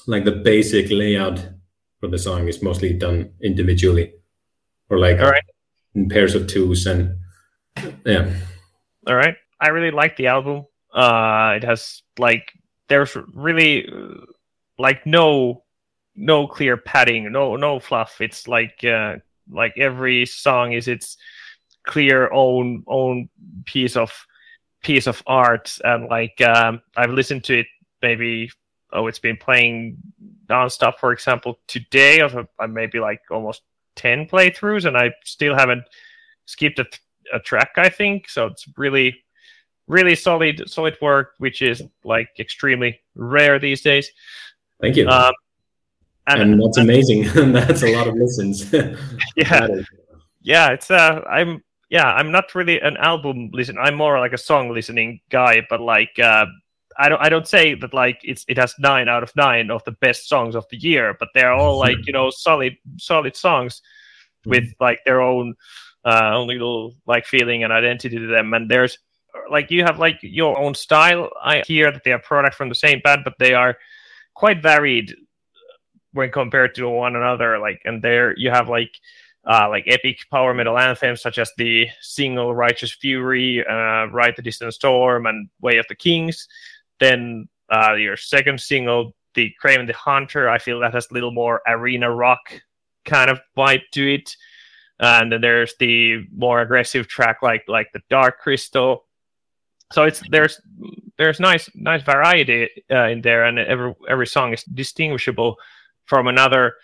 like 0.07 0.25
the 0.25 0.31
basic 0.31 0.89
layout 0.89 1.47
for 1.99 2.07
the 2.07 2.17
song 2.17 2.47
is 2.47 2.61
mostly 2.61 2.93
done 2.93 3.31
individually 3.41 4.13
or 4.89 4.99
like 4.99 5.19
all 5.19 5.31
right. 5.31 5.43
in 5.95 6.09
pairs 6.09 6.35
of 6.35 6.47
twos 6.47 6.85
and 6.85 7.17
yeah. 8.05 8.33
All 9.07 9.15
right. 9.15 9.35
I 9.59 9.69
really 9.69 9.91
like 9.91 10.17
the 10.17 10.27
album. 10.27 10.65
Uh 10.93 11.53
it 11.57 11.63
has 11.63 12.03
like 12.17 12.51
there's 12.87 13.17
really 13.33 13.87
like 14.77 15.05
no 15.05 15.63
no 16.15 16.47
clear 16.47 16.77
padding 16.77 17.31
no 17.31 17.55
no 17.55 17.79
fluff. 17.79 18.21
It's 18.21 18.47
like 18.47 18.83
uh 18.83 19.15
like 19.49 19.73
every 19.77 20.25
song 20.25 20.73
is 20.73 20.87
its 20.87 21.17
clear 21.85 22.31
own 22.31 22.83
own 22.87 23.29
piece 23.65 23.95
of 23.95 24.11
piece 24.85 25.07
of 25.07 25.23
art 25.25 25.79
and 25.83 26.07
like 26.09 26.39
um 26.41 26.79
i've 26.95 27.09
listened 27.09 27.43
to 27.43 27.61
it 27.61 27.65
maybe 28.03 28.51
oh 28.93 29.07
it's 29.07 29.17
been 29.17 29.35
playing 29.35 29.97
nonstop 30.47 30.99
for 30.99 31.11
example 31.11 31.57
today 31.65 32.21
or 32.21 32.47
maybe 32.67 32.99
like 32.99 33.19
almost 33.31 33.63
10 33.95 34.27
playthroughs 34.27 34.85
and 34.85 34.95
i 34.95 35.11
still 35.23 35.55
haven't 35.55 35.83
skipped 36.45 36.77
a, 36.77 36.85
a 37.33 37.39
track 37.39 37.71
i 37.77 37.89
think. 37.89 38.29
So 38.29 38.45
it's 38.45 38.67
really 38.77 39.23
really 39.87 40.15
solid 40.15 40.61
solid 40.69 40.95
work 41.01 41.33
which 41.39 41.63
is 41.63 41.81
like 42.03 42.29
extremely 42.39 42.99
rare 43.15 43.57
these 43.57 43.81
days. 43.81 44.11
Thank 44.81 44.97
you. 44.97 45.07
Um, 45.07 45.33
and, 46.27 46.41
and, 46.41 46.61
that's 46.61 46.77
amazing. 46.77 47.23
That's 47.53 47.81
a 47.81 47.95
lot 47.95 48.07
of 48.07 48.15
listens. 48.15 48.71
Yeah. 49.35 49.67
Yeah 50.41 50.73
it's 50.73 50.91
uh 50.91 51.21
i'm 51.27 51.63
yeah 51.95 52.09
i'm 52.19 52.31
not 52.31 52.53
really 52.55 52.79
an 52.81 52.97
album 52.97 53.49
listen 53.53 53.77
i'm 53.77 53.95
more 53.95 54.19
like 54.19 54.33
a 54.33 54.45
song 54.49 54.69
listening 54.69 55.19
guy 55.29 55.55
but 55.69 55.79
like 55.79 56.19
uh 56.19 56.45
I 56.97 57.09
don't 57.09 57.21
I 57.21 57.29
don't 57.29 57.47
say 57.47 57.75
that 57.75 57.93
like 57.93 58.19
it's 58.23 58.45
it 58.47 58.57
has 58.57 58.73
nine 58.79 59.09
out 59.09 59.23
of 59.23 59.35
nine 59.35 59.69
of 59.69 59.83
the 59.83 59.91
best 59.91 60.29
songs 60.29 60.55
of 60.55 60.65
the 60.69 60.77
year, 60.77 61.15
but 61.19 61.29
they're 61.33 61.51
all 61.51 61.77
like 61.77 61.97
you 62.07 62.13
know 62.13 62.29
solid 62.29 62.75
solid 62.97 63.35
songs 63.35 63.81
with 64.45 64.63
mm-hmm. 64.63 64.83
like 64.83 64.99
their 65.05 65.21
own 65.21 65.55
uh, 66.05 66.31
own 66.33 66.47
little 66.47 66.93
like 67.05 67.25
feeling 67.25 67.63
and 67.63 67.73
identity 67.73 68.17
to 68.17 68.27
them. 68.27 68.53
And 68.53 68.69
there's 68.69 68.97
like 69.49 69.71
you 69.71 69.83
have 69.83 69.99
like 69.99 70.19
your 70.21 70.57
own 70.57 70.73
style. 70.73 71.29
I 71.43 71.63
hear 71.67 71.91
that 71.91 72.03
they 72.03 72.13
are 72.13 72.19
product 72.19 72.55
from 72.55 72.69
the 72.69 72.75
same 72.75 73.01
band, 73.03 73.21
but 73.25 73.35
they 73.39 73.53
are 73.53 73.77
quite 74.33 74.61
varied 74.61 75.13
when 76.13 76.31
compared 76.31 76.75
to 76.75 76.89
one 76.89 77.15
another. 77.17 77.59
Like 77.59 77.81
and 77.83 78.01
there 78.01 78.37
you 78.37 78.51
have 78.51 78.69
like 78.69 78.95
uh, 79.45 79.69
like 79.69 79.83
epic 79.87 80.19
power 80.31 80.53
metal 80.53 80.77
anthems 80.77 81.21
such 81.21 81.37
as 81.37 81.51
the 81.57 81.87
single 82.01 82.55
Righteous 82.55 82.93
Fury, 82.93 83.65
uh, 83.65 84.07
Ride 84.07 84.33
the 84.35 84.41
Distant 84.41 84.73
Storm, 84.73 85.25
and 85.25 85.49
Way 85.61 85.77
of 85.77 85.85
the 85.87 85.95
Kings. 85.95 86.47
Then 86.99 87.47
uh, 87.71 87.93
your 87.93 88.17
second 88.17 88.59
single, 88.59 89.13
the 89.35 89.51
Kraven 89.63 89.87
the 89.87 89.93
Hunter, 89.93 90.49
I 90.49 90.57
feel 90.57 90.79
that 90.79 90.93
has 90.93 91.07
a 91.11 91.13
little 91.13 91.31
more 91.31 91.61
arena 91.67 92.09
rock 92.09 92.39
kind 93.05 93.29
of 93.29 93.39
vibe 93.55 93.83
to 93.93 94.15
it. 94.15 94.35
And 94.99 95.31
then 95.31 95.41
there's 95.41 95.75
the 95.79 96.25
more 96.35 96.61
aggressive 96.61 97.07
track 97.07 97.41
like 97.41 97.65
like 97.67 97.87
the 97.93 98.01
Dark 98.09 98.39
Crystal. 98.39 99.05
So 99.91 100.03
it's 100.03 100.23
there's 100.31 100.59
there's 101.17 101.39
nice 101.39 101.69
nice 101.75 102.01
variety 102.01 102.69
uh, 102.89 103.07
in 103.07 103.21
there, 103.21 103.43
and 103.43 103.59
every 103.59 103.93
every 104.09 104.25
song 104.25 104.53
is 104.53 104.63
distinguishable 104.63 105.57
from 106.05 106.27
another, 106.27 106.75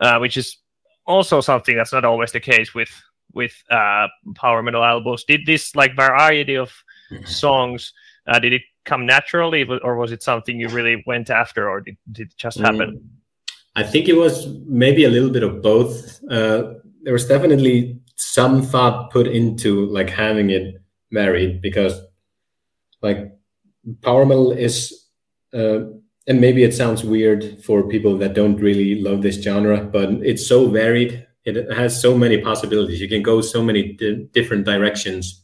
uh, 0.00 0.18
which 0.18 0.36
is 0.36 0.58
also 1.06 1.40
something 1.40 1.76
that's 1.76 1.92
not 1.92 2.04
always 2.04 2.32
the 2.32 2.40
case 2.40 2.74
with 2.74 2.90
with 3.32 3.52
uh, 3.70 4.08
power 4.34 4.62
metal 4.62 4.82
albums. 4.82 5.24
Did 5.24 5.46
this 5.46 5.74
like 5.76 5.94
variety 5.96 6.56
of 6.56 6.72
songs? 7.24 7.92
Uh, 8.26 8.38
did 8.38 8.52
it 8.52 8.62
come 8.84 9.06
naturally, 9.06 9.64
or 9.82 9.96
was 9.96 10.12
it 10.12 10.22
something 10.22 10.58
you 10.58 10.68
really 10.68 11.02
went 11.06 11.30
after, 11.30 11.68
or 11.68 11.80
did, 11.80 11.96
did 12.12 12.28
it 12.28 12.36
just 12.36 12.58
happen? 12.58 13.00
Mm, 13.00 13.08
I 13.76 13.82
think 13.82 14.08
it 14.08 14.16
was 14.16 14.46
maybe 14.66 15.04
a 15.04 15.08
little 15.08 15.30
bit 15.30 15.42
of 15.42 15.62
both. 15.62 16.20
Uh, 16.30 16.74
there 17.02 17.12
was 17.12 17.26
definitely 17.26 17.98
some 18.16 18.62
thought 18.62 19.10
put 19.10 19.26
into 19.26 19.86
like 19.86 20.10
having 20.10 20.50
it 20.50 20.74
married 21.10 21.60
because, 21.62 22.00
like, 23.00 23.32
power 24.02 24.26
metal 24.26 24.52
is 24.52 25.06
uh, 25.54 25.80
and 26.30 26.40
maybe 26.40 26.62
it 26.62 26.72
sounds 26.72 27.02
weird 27.02 27.60
for 27.64 27.88
people 27.88 28.16
that 28.16 28.34
don't 28.34 28.54
really 28.58 29.00
love 29.00 29.20
this 29.20 29.42
genre, 29.42 29.82
but 29.82 30.10
it's 30.22 30.46
so 30.46 30.68
varied. 30.68 31.26
It 31.44 31.68
has 31.72 32.00
so 32.00 32.16
many 32.16 32.40
possibilities. 32.40 33.00
You 33.00 33.08
can 33.08 33.20
go 33.20 33.40
so 33.40 33.64
many 33.64 33.94
di- 33.94 34.28
different 34.32 34.64
directions 34.64 35.42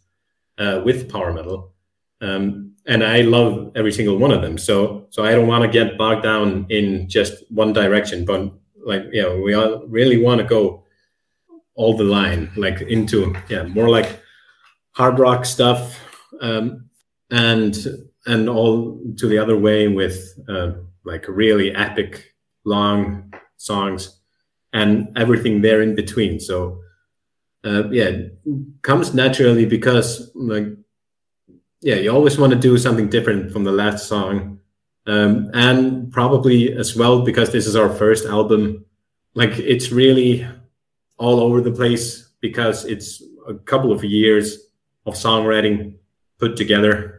uh, 0.58 0.82
with 0.84 1.10
power 1.10 1.32
metal, 1.32 1.72
um, 2.20 2.70
and 2.86 3.02
I 3.02 3.22
love 3.22 3.72
every 3.74 3.90
single 3.90 4.16
one 4.16 4.30
of 4.30 4.42
them. 4.42 4.56
So, 4.58 5.08
so 5.10 5.24
I 5.24 5.32
don't 5.32 5.48
want 5.48 5.64
to 5.64 5.68
get 5.68 5.98
bogged 5.98 6.22
down 6.22 6.66
in 6.68 7.08
just 7.08 7.42
one 7.50 7.72
direction, 7.72 8.24
but 8.24 8.52
like, 8.76 9.06
you 9.10 9.22
know, 9.22 9.40
we 9.40 9.54
all 9.54 9.84
really 9.88 10.22
want 10.22 10.40
to 10.40 10.46
go 10.46 10.84
all 11.74 11.96
the 11.96 12.04
line, 12.04 12.48
like 12.56 12.80
into 12.82 13.34
yeah, 13.48 13.64
more 13.64 13.88
like 13.88 14.20
hard 14.92 15.18
rock 15.18 15.46
stuff, 15.46 16.00
um, 16.40 16.88
and 17.32 17.74
and 18.26 18.48
all 18.48 19.00
to 19.16 19.28
the 19.28 19.38
other 19.38 19.56
way 19.56 19.88
with 19.88 20.38
uh, 20.48 20.72
like 21.04 21.24
really 21.28 21.74
epic 21.74 22.34
long 22.64 23.32
songs 23.56 24.20
and 24.72 25.16
everything 25.16 25.62
there 25.62 25.82
in 25.82 25.94
between. 25.94 26.40
So 26.40 26.80
uh, 27.64 27.88
yeah 27.90 28.12
comes 28.82 29.12
naturally 29.12 29.66
because 29.66 30.30
like 30.34 30.68
yeah 31.80 31.96
you 31.96 32.10
always 32.10 32.38
want 32.38 32.52
to 32.52 32.58
do 32.58 32.78
something 32.78 33.08
different 33.08 33.52
from 33.52 33.64
the 33.64 33.72
last 33.72 34.06
song. 34.06 34.60
Um, 35.08 35.50
and 35.54 36.10
probably 36.12 36.72
as 36.72 36.96
well 36.96 37.22
because 37.22 37.52
this 37.52 37.68
is 37.68 37.76
our 37.76 37.88
first 37.88 38.26
album 38.26 38.84
like 39.36 39.56
it's 39.58 39.92
really 39.92 40.44
all 41.16 41.38
over 41.38 41.60
the 41.60 41.70
place 41.70 42.30
because 42.40 42.84
it's 42.84 43.22
a 43.46 43.54
couple 43.54 43.92
of 43.92 44.02
years 44.02 44.58
of 45.04 45.14
songwriting 45.14 45.94
put 46.38 46.56
together 46.56 47.15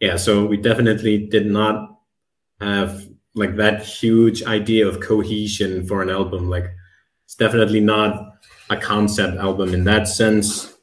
yeah, 0.00 0.16
so 0.16 0.46
we 0.46 0.56
definitely 0.56 1.26
did 1.26 1.46
not 1.46 1.98
have 2.60 3.08
like 3.34 3.56
that 3.56 3.84
huge 3.84 4.42
idea 4.42 4.86
of 4.86 5.00
cohesion 5.00 5.86
for 5.86 6.02
an 6.02 6.10
album. 6.10 6.48
Like 6.48 6.66
it's 7.24 7.34
definitely 7.34 7.80
not 7.80 8.38
a 8.70 8.76
concept 8.76 9.38
album 9.38 9.74
in 9.74 9.84
that 9.84 10.08
sense, 10.08 10.74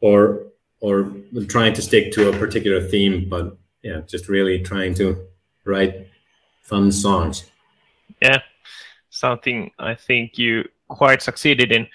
or 0.00 0.46
or 0.80 1.12
trying 1.48 1.74
to 1.74 1.82
stick 1.82 2.12
to 2.12 2.28
a 2.28 2.38
particular 2.38 2.80
theme, 2.80 3.28
but 3.28 3.56
yeah, 3.82 4.00
just 4.06 4.28
really 4.28 4.60
trying 4.60 4.94
to 4.94 5.26
write 5.64 6.08
fun 6.62 6.90
songs. 6.92 7.44
Yeah, 8.20 8.40
something 9.10 9.70
I 9.78 9.94
think 9.94 10.38
you 10.38 10.68
quite 10.88 11.22
succeeded 11.22 11.72
in. 11.72 11.86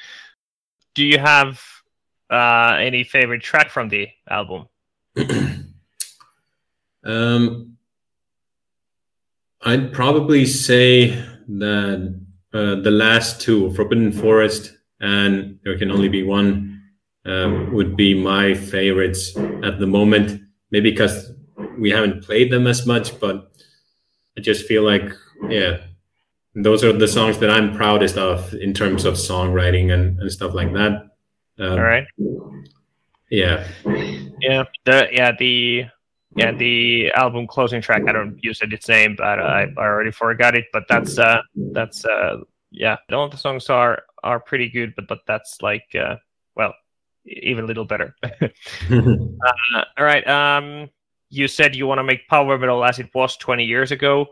Do 0.95 1.05
you 1.05 1.19
have 1.19 1.61
uh, 2.29 2.77
any 2.79 3.03
favorite 3.03 3.41
track 3.41 3.69
from 3.69 3.89
the 3.89 4.07
album? 4.29 4.67
Um, 7.03 7.77
I'd 9.61 9.93
probably 9.93 10.45
say 10.45 11.09
that 11.47 12.19
uh, 12.53 12.75
the 12.75 12.91
last 12.91 13.41
two, 13.41 13.73
Forbidden 13.73 14.11
Forest 14.11 14.75
and 14.99 15.59
There 15.63 15.77
Can 15.77 15.91
Only 15.91 16.09
Be 16.09 16.23
One, 16.23 16.83
uh, 17.25 17.67
would 17.71 17.95
be 17.95 18.13
my 18.13 18.53
favorites 18.53 19.35
at 19.63 19.79
the 19.79 19.87
moment. 19.87 20.41
Maybe 20.71 20.91
because 20.91 21.31
we 21.77 21.91
haven't 21.91 22.23
played 22.23 22.51
them 22.51 22.67
as 22.67 22.87
much, 22.87 23.19
but 23.19 23.51
I 24.37 24.41
just 24.41 24.65
feel 24.65 24.83
like, 24.83 25.11
yeah, 25.49 25.81
those 26.55 26.83
are 26.83 26.93
the 26.93 27.07
songs 27.07 27.37
that 27.39 27.49
I'm 27.49 27.75
proudest 27.75 28.17
of 28.17 28.53
in 28.55 28.73
terms 28.73 29.05
of 29.05 29.15
songwriting 29.15 29.93
and, 29.93 30.19
and 30.19 30.31
stuff 30.31 30.53
like 30.53 30.73
that. 30.73 31.09
Um, 31.59 31.71
All 31.73 31.81
right. 31.81 32.05
Yeah. 33.29 33.67
Yeah. 34.39 34.63
The 34.85 35.07
yeah 35.11 35.31
the 35.37 35.85
yeah, 36.35 36.51
the 36.51 37.11
album 37.11 37.47
closing 37.47 37.81
track. 37.81 38.03
I 38.07 38.11
don't 38.13 38.41
use 38.41 38.61
it 38.61 38.71
its 38.71 38.87
name, 38.87 39.15
but 39.17 39.39
I, 39.39 39.67
I 39.77 39.81
already 39.81 40.11
forgot 40.11 40.55
it. 40.55 40.65
But 40.71 40.83
that's 40.87 41.19
uh, 41.19 41.41
that's 41.55 42.05
uh, 42.05 42.37
yeah. 42.71 42.97
All 43.11 43.27
the 43.27 43.37
songs 43.37 43.69
are 43.69 44.03
are 44.23 44.39
pretty 44.39 44.69
good, 44.69 44.93
but 44.95 45.07
but 45.07 45.19
that's 45.27 45.61
like 45.61 45.93
uh, 45.93 46.15
well, 46.55 46.73
even 47.25 47.65
a 47.65 47.67
little 47.67 47.85
better. 47.85 48.15
uh, 48.23 49.83
all 49.97 50.05
right. 50.05 50.25
Um, 50.27 50.89
you 51.29 51.47
said 51.47 51.75
you 51.75 51.85
want 51.87 51.99
to 51.99 52.03
make 52.03 52.27
power 52.27 52.57
metal 52.57 52.83
as 52.83 52.99
it 52.99 53.09
was 53.13 53.37
20 53.37 53.65
years 53.65 53.91
ago, 53.91 54.27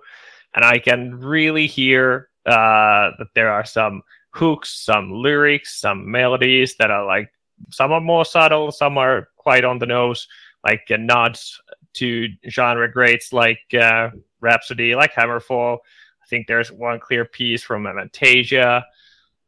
and 0.55 0.63
I 0.63 0.79
can 0.79 1.19
really 1.19 1.67
hear 1.67 2.29
uh, 2.45 3.11
that 3.17 3.27
there 3.35 3.51
are 3.51 3.65
some 3.65 4.03
hooks, 4.31 4.85
some 4.85 5.11
lyrics, 5.11 5.79
some 5.81 6.09
melodies 6.09 6.75
that 6.77 6.91
are 6.91 7.05
like 7.05 7.29
some 7.71 7.91
are 7.91 8.01
more 8.01 8.23
subtle, 8.23 8.71
some 8.71 8.97
are 8.97 9.29
quite 9.35 9.65
on 9.65 9.79
the 9.79 9.85
nose, 9.85 10.27
like 10.65 10.83
uh, 10.91 10.97
nods 10.97 11.59
to 11.95 12.27
genre 12.49 12.91
greats 12.91 13.33
like 13.33 13.61
uh, 13.73 14.09
Rhapsody, 14.41 14.95
like 14.95 15.13
Hammerfall. 15.13 15.77
I 15.77 16.25
think 16.29 16.47
there's 16.47 16.71
one 16.71 16.99
clear 16.99 17.25
piece 17.25 17.63
from 17.63 17.83
Avantasia. 17.83 18.83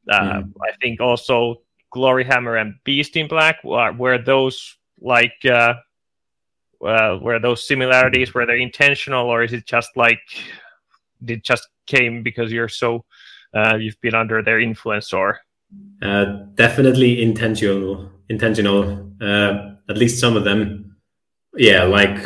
Uh, 0.10 0.20
mm. 0.20 0.54
I 0.62 0.72
think 0.82 1.00
also 1.00 1.62
Gloryhammer 1.94 2.60
and 2.60 2.76
Beast 2.84 3.16
in 3.16 3.28
Black, 3.28 3.58
where, 3.64 4.18
those 4.18 4.78
like 5.00 5.34
uh, 5.46 5.74
uh, 6.86 7.18
where 7.18 7.40
those 7.40 7.68
similarities 7.68 8.34
were 8.34 8.46
they 8.46 8.62
intentional 8.62 9.28
or 9.28 9.44
is 9.44 9.54
it 9.54 9.66
just 9.66 9.90
like 9.96 10.22
it 11.28 11.44
just 11.44 11.68
came 11.88 12.24
because 12.24 12.52
you're 12.52 12.68
so 12.68 13.04
uh, 13.54 13.76
you've 13.76 14.00
been 14.02 14.16
under 14.16 14.42
their 14.42 14.60
influence 14.60 15.14
or 15.14 15.40
uh, 16.02 16.26
definitely 16.56 17.22
intentional 17.22 18.10
intentional 18.30 19.12
uh, 19.22 19.72
at 19.90 19.98
least 19.98 20.20
some 20.20 20.38
of 20.38 20.44
them 20.44 20.91
yeah, 21.56 21.84
like 21.84 22.18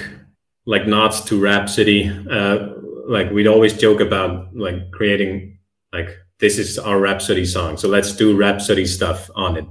like 0.66 0.88
nods 0.88 1.22
to 1.26 1.42
Rhapsody. 1.42 2.10
Uh, 2.30 2.70
like 3.08 3.30
we'd 3.32 3.48
always 3.48 3.78
joke 3.78 4.02
about 4.02 4.56
like 4.56 4.92
creating 4.92 5.58
like 5.94 6.10
this 6.40 6.58
is 6.58 6.78
our 6.78 7.00
Rhapsody 7.00 7.46
song, 7.46 7.78
so 7.78 7.88
let's 7.88 8.14
do 8.16 8.38
Rhapsody 8.38 8.86
stuff 8.86 9.30
on 9.36 9.58
it. 9.58 9.66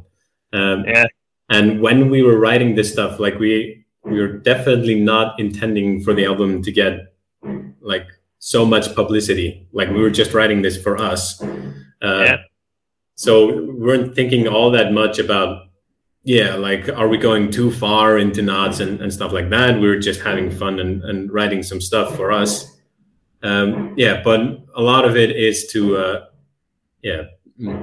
Um, 0.53 0.85
yeah. 0.87 1.07
And 1.51 1.81
when 1.81 2.11
we 2.11 2.23
were 2.23 2.39
writing 2.39 2.75
this 2.75 2.93
stuff, 2.93 3.21
like 3.21 3.39
we 3.39 3.85
we 4.05 4.21
were 4.21 4.39
definitely 4.39 5.01
not 5.01 5.39
intending 5.39 6.03
for 6.03 6.15
the 6.15 6.25
album 6.25 6.63
to 6.63 6.73
get 6.73 7.15
like 7.81 8.07
so 8.39 8.65
much 8.65 8.95
publicity. 8.95 9.67
Like 9.73 9.91
we 9.91 10.01
were 10.01 10.11
just 10.11 10.35
writing 10.35 10.63
this 10.63 10.81
for 10.81 10.99
us. 10.99 11.43
Uh, 11.43 12.25
yeah. 12.25 12.37
So 13.15 13.47
we 13.47 13.87
weren't 13.87 14.15
thinking 14.15 14.49
all 14.49 14.71
that 14.73 14.93
much 14.93 15.19
about 15.19 15.64
yeah 16.25 16.55
like 16.55 16.89
are 16.89 17.09
we 17.09 17.19
going 17.19 17.51
too 17.51 17.71
far 17.71 18.19
into 18.19 18.43
knots 18.43 18.81
and, 18.81 19.01
and 19.01 19.13
stuff 19.13 19.33
like 19.33 19.51
that? 19.51 19.81
We 19.81 19.89
are 19.89 19.99
just 19.99 20.21
having 20.21 20.51
fun 20.51 20.81
and, 20.81 21.03
and 21.05 21.33
writing 21.33 21.63
some 21.63 21.81
stuff 21.81 22.17
for 22.17 22.33
us. 22.33 22.71
Um, 23.43 23.95
yeah 23.97 24.23
but 24.23 24.41
a 24.75 24.83
lot 24.83 25.05
of 25.05 25.17
it 25.17 25.31
is 25.31 25.67
to 25.73 25.97
uh, 25.97 26.27
yeah 27.03 27.25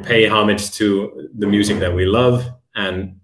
pay 0.04 0.28
homage 0.28 0.72
to 0.72 1.30
the 1.38 1.48
music 1.48 1.80
that 1.80 1.94
we 1.94 2.06
love 2.06 2.46
and 2.76 3.20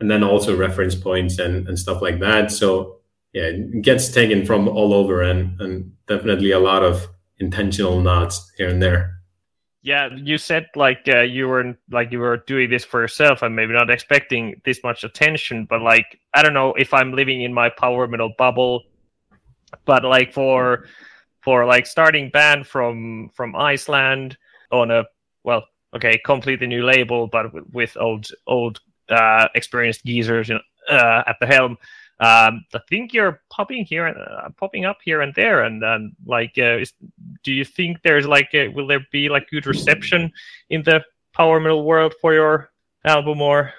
and 0.00 0.10
then 0.10 0.24
also 0.24 0.56
reference 0.56 0.94
points 0.94 1.38
and, 1.38 1.68
and 1.68 1.78
stuff 1.78 2.00
like 2.00 2.20
that. 2.20 2.50
So 2.50 3.00
yeah 3.32 3.44
it 3.44 3.82
gets 3.82 4.08
taken 4.10 4.46
from 4.46 4.68
all 4.68 4.94
over 4.94 5.22
and 5.22 5.60
and 5.60 5.92
definitely 6.06 6.52
a 6.52 6.60
lot 6.60 6.82
of 6.84 7.08
intentional 7.38 8.00
nods 8.00 8.52
here 8.56 8.68
and 8.68 8.80
there 8.80 9.21
yeah, 9.82 10.08
you 10.14 10.38
said 10.38 10.68
like 10.76 11.08
uh, 11.08 11.20
you 11.20 11.48
were 11.48 11.76
like 11.90 12.12
you 12.12 12.20
were 12.20 12.36
doing 12.36 12.70
this 12.70 12.84
for 12.84 13.00
yourself 13.00 13.42
and 13.42 13.56
maybe 13.56 13.72
not 13.72 13.90
expecting 13.90 14.60
this 14.64 14.80
much 14.84 15.02
attention, 15.02 15.66
but 15.68 15.82
like 15.82 16.20
I 16.34 16.42
don't 16.42 16.54
know 16.54 16.72
if 16.74 16.94
I'm 16.94 17.12
living 17.12 17.42
in 17.42 17.52
my 17.52 17.68
power 17.68 18.06
metal 18.06 18.32
bubble, 18.38 18.84
but 19.84 20.04
like 20.04 20.32
for 20.32 20.86
for 21.40 21.66
like 21.66 21.86
starting 21.86 22.30
band 22.30 22.66
from 22.66 23.30
from 23.34 23.56
Iceland 23.56 24.38
on 24.70 24.92
a 24.92 25.04
well 25.42 25.64
okay 25.94 26.18
completely 26.24 26.66
new 26.66 26.84
label 26.84 27.26
but 27.26 27.52
with, 27.52 27.64
with 27.72 27.96
old 28.00 28.28
old 28.46 28.80
uh, 29.10 29.48
experienced 29.54 30.04
geezers 30.04 30.48
you 30.48 30.54
know, 30.54 30.96
uh, 30.96 31.22
at 31.26 31.36
the 31.40 31.46
helm 31.46 31.76
um, 32.22 32.64
I 32.72 32.78
think 32.88 33.12
you're 33.12 33.42
popping 33.50 33.84
here, 33.84 34.06
uh, 34.06 34.48
popping 34.56 34.84
up 34.84 34.98
here 35.04 35.22
and 35.22 35.34
there, 35.34 35.62
and, 35.62 35.82
and 35.82 36.12
like, 36.24 36.52
uh, 36.56 36.78
is, 36.78 36.92
do 37.42 37.52
you 37.52 37.64
think 37.64 37.98
there's 38.02 38.26
like, 38.26 38.50
a, 38.54 38.68
will 38.68 38.86
there 38.86 39.04
be 39.10 39.28
like 39.28 39.50
good 39.50 39.66
reception 39.66 40.30
in 40.70 40.84
the 40.84 41.02
power 41.32 41.58
metal 41.58 41.84
world 41.84 42.14
for 42.20 42.32
your 42.32 42.70
album, 43.04 43.42
or? 43.42 43.72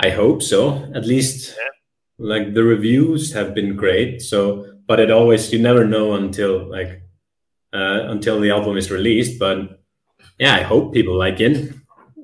I 0.00 0.10
hope 0.10 0.42
so. 0.42 0.90
At 0.96 1.06
least, 1.06 1.56
yeah. 1.56 1.70
like 2.18 2.54
the 2.54 2.64
reviews 2.64 3.32
have 3.34 3.54
been 3.54 3.76
great. 3.76 4.20
So, 4.20 4.74
but 4.88 4.98
it 4.98 5.12
always 5.12 5.52
you 5.52 5.60
never 5.60 5.84
know 5.86 6.14
until 6.14 6.68
like 6.68 7.02
uh, 7.72 8.10
until 8.10 8.40
the 8.40 8.50
album 8.50 8.76
is 8.76 8.90
released. 8.90 9.38
But 9.38 9.80
yeah, 10.38 10.56
I 10.56 10.62
hope 10.62 10.92
people 10.92 11.16
like 11.16 11.38
it. 11.38 11.72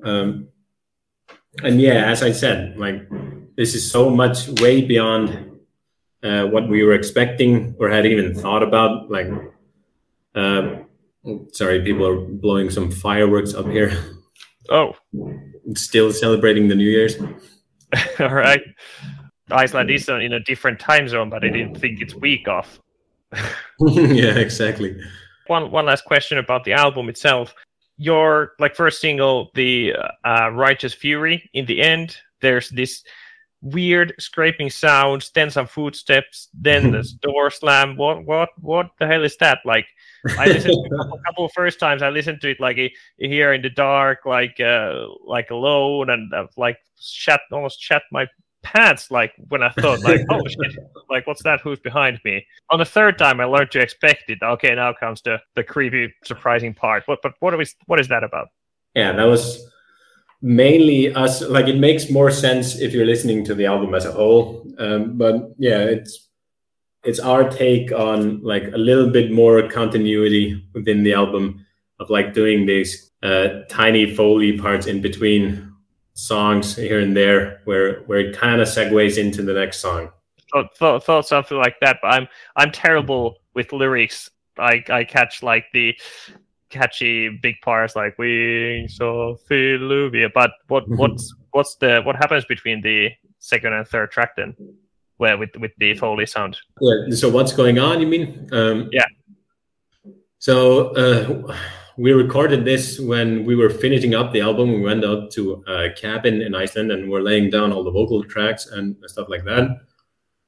Um, 0.03 0.49
and 1.63 1.79
yeah, 1.79 2.05
as 2.11 2.21
I 2.21 2.31
said, 2.31 2.77
like 2.77 3.07
this 3.55 3.75
is 3.75 3.89
so 3.89 4.09
much 4.09 4.47
way 4.61 4.81
beyond 4.81 5.59
uh, 6.23 6.45
what 6.45 6.67
we 6.67 6.83
were 6.83 6.93
expecting 6.93 7.75
or 7.79 7.89
had 7.89 8.05
even 8.05 8.33
thought 8.33 8.63
about. 8.63 9.09
Like, 9.09 9.27
uh, 10.33 10.79
sorry, 11.51 11.81
people 11.83 12.07
are 12.07 12.19
blowing 12.19 12.69
some 12.69 12.91
fireworks 12.91 13.53
up 13.53 13.67
here. 13.67 13.91
Oh, 14.69 14.95
still 15.75 16.11
celebrating 16.11 16.67
the 16.67 16.75
New 16.75 16.89
Year's. 16.89 17.15
All 18.19 18.33
right. 18.33 18.61
Iceland 19.51 19.91
is 19.91 20.09
in 20.09 20.33
a 20.33 20.39
different 20.39 20.79
time 20.79 21.07
zone, 21.07 21.29
but 21.29 21.43
I 21.43 21.49
didn't 21.49 21.75
think 21.75 22.01
it's 22.01 22.15
week 22.15 22.47
off. 22.47 22.79
yeah, 23.79 24.35
exactly. 24.37 24.97
One 25.47 25.69
one 25.69 25.85
last 25.85 26.05
question 26.05 26.39
about 26.39 26.63
the 26.63 26.73
album 26.73 27.09
itself. 27.09 27.53
Your 27.97 28.53
like 28.59 28.75
first 28.75 28.99
single, 28.99 29.51
the 29.53 29.93
uh, 30.25 30.49
Righteous 30.51 30.93
Fury. 30.93 31.47
In 31.53 31.65
the 31.65 31.81
end, 31.81 32.17
there's 32.41 32.69
this 32.69 33.03
weird 33.65 34.13
scraping 34.19 34.69
sounds, 34.69 35.31
then 35.31 35.49
some 35.49 35.67
footsteps, 35.67 36.49
then 36.53 36.91
the 36.91 37.03
door 37.21 37.49
slam. 37.49 37.97
What 37.97 38.25
what 38.25 38.49
what 38.61 38.91
the 38.99 39.07
hell 39.07 39.23
is 39.23 39.35
that? 39.37 39.59
Like 39.65 39.87
I 40.37 40.45
listened 40.45 40.73
to 40.73 40.95
a 40.95 40.97
couple, 40.97 41.19
couple 41.25 41.45
of 41.45 41.51
first 41.53 41.79
times. 41.79 42.01
I 42.01 42.09
listened 42.09 42.41
to 42.41 42.51
it 42.51 42.59
like 42.59 42.77
here 43.17 43.53
in 43.53 43.61
the 43.61 43.69
dark, 43.69 44.25
like 44.25 44.59
uh, 44.59 45.07
like 45.25 45.49
alone, 45.49 46.09
and 46.09 46.33
uh, 46.33 46.47
like 46.57 46.77
shut 46.99 47.41
almost 47.51 47.81
shut 47.81 48.03
my 48.11 48.27
pants. 48.61 49.09
Like 49.09 49.33
when 49.49 49.63
I 49.63 49.69
thought, 49.69 50.01
like 50.03 50.21
oh 50.29 50.47
shit, 50.47 50.77
like 51.09 51.25
what's 51.25 51.43
that? 51.43 51.61
Who's 51.61 51.79
behind 51.79 52.19
me? 52.23 52.45
On 52.69 52.79
the 52.79 52.85
third 52.85 53.17
time, 53.17 53.41
I 53.41 53.45
learned 53.45 53.71
to 53.71 53.79
expect 53.81 54.29
it. 54.29 54.39
Okay, 54.41 54.75
now 54.75 54.93
comes 54.93 55.21
the 55.23 55.39
the 55.55 55.63
creepy, 55.63 56.13
surprising 56.23 56.73
part. 56.73 57.03
But 57.07 57.19
but 57.23 57.33
what 57.39 57.53
are 57.53 57.57
we? 57.57 57.65
What 57.87 57.99
is 57.99 58.07
that 58.09 58.23
about? 58.23 58.49
Yeah, 58.93 59.11
that 59.11 59.25
was 59.25 59.67
mainly 60.41 61.13
us. 61.13 61.41
Like 61.41 61.67
it 61.67 61.77
makes 61.77 62.09
more 62.09 62.31
sense 62.31 62.79
if 62.79 62.93
you're 62.93 63.05
listening 63.05 63.43
to 63.45 63.55
the 63.55 63.65
album 63.65 63.93
as 63.93 64.05
a 64.05 64.11
whole. 64.11 64.65
Um, 64.77 65.17
but 65.17 65.53
yeah, 65.57 65.79
it's 65.79 66.29
it's 67.03 67.19
our 67.19 67.49
take 67.49 67.91
on 67.91 68.41
like 68.41 68.63
a 68.73 68.77
little 68.77 69.09
bit 69.09 69.31
more 69.31 69.67
continuity 69.69 70.67
within 70.73 71.03
the 71.03 71.13
album 71.13 71.65
of 71.99 72.09
like 72.09 72.33
doing 72.33 72.65
these 72.65 73.11
uh, 73.23 73.61
tiny 73.69 74.13
foley 74.13 74.57
parts 74.57 74.87
in 74.87 75.01
between 75.01 75.71
songs 76.13 76.75
here 76.75 76.99
and 76.99 77.15
there 77.15 77.61
where 77.65 78.01
where 78.03 78.19
it 78.19 78.37
kind 78.37 78.61
of 78.61 78.67
segues 78.67 79.17
into 79.17 79.41
the 79.41 79.53
next 79.53 79.79
song 79.79 80.09
thought, 80.51 80.77
thought, 80.77 81.03
thought 81.03 81.27
something 81.27 81.57
like 81.57 81.75
that 81.81 81.97
but 82.01 82.07
i'm 82.07 82.27
i'm 82.55 82.71
terrible 82.71 83.35
with 83.53 83.73
lyrics 83.73 84.29
i 84.57 84.81
i 84.89 85.03
catch 85.03 85.43
like 85.43 85.65
the 85.73 85.93
catchy 86.69 87.29
big 87.41 87.55
parts 87.61 87.95
like 87.95 88.17
wings 88.17 88.97
of 88.99 89.39
Philuvia. 89.49 90.31
but 90.33 90.51
what 90.67 90.83
what's 90.87 91.33
what's 91.51 91.75
the 91.75 92.01
what 92.03 92.15
happens 92.15 92.45
between 92.45 92.81
the 92.81 93.09
second 93.39 93.73
and 93.73 93.87
third 93.87 94.11
track 94.11 94.35
then 94.35 94.55
where 95.17 95.37
with 95.37 95.55
with 95.59 95.71
the 95.77 95.95
foley 95.95 96.25
sound. 96.25 96.57
Yeah. 96.81 97.15
So 97.15 97.29
what's 97.29 97.53
going 97.53 97.79
on? 97.79 98.01
You 98.01 98.07
mean? 98.07 98.49
Um, 98.51 98.89
yeah. 98.91 99.05
So 100.39 100.89
uh, 100.95 101.55
we 101.97 102.11
recorded 102.11 102.65
this 102.65 102.99
when 102.99 103.45
we 103.45 103.55
were 103.55 103.69
finishing 103.69 104.15
up 104.15 104.31
the 104.31 104.41
album. 104.41 104.73
We 104.73 104.81
went 104.81 105.05
out 105.05 105.31
to 105.31 105.63
a 105.67 105.91
cabin 105.91 106.41
in 106.41 106.53
Iceland 106.53 106.91
and 106.91 107.09
we're 107.09 107.21
laying 107.21 107.49
down 107.49 107.71
all 107.71 107.83
the 107.83 107.91
vocal 107.91 108.23
tracks 108.23 108.67
and 108.67 108.95
stuff 109.07 109.29
like 109.29 109.45
that. 109.45 109.79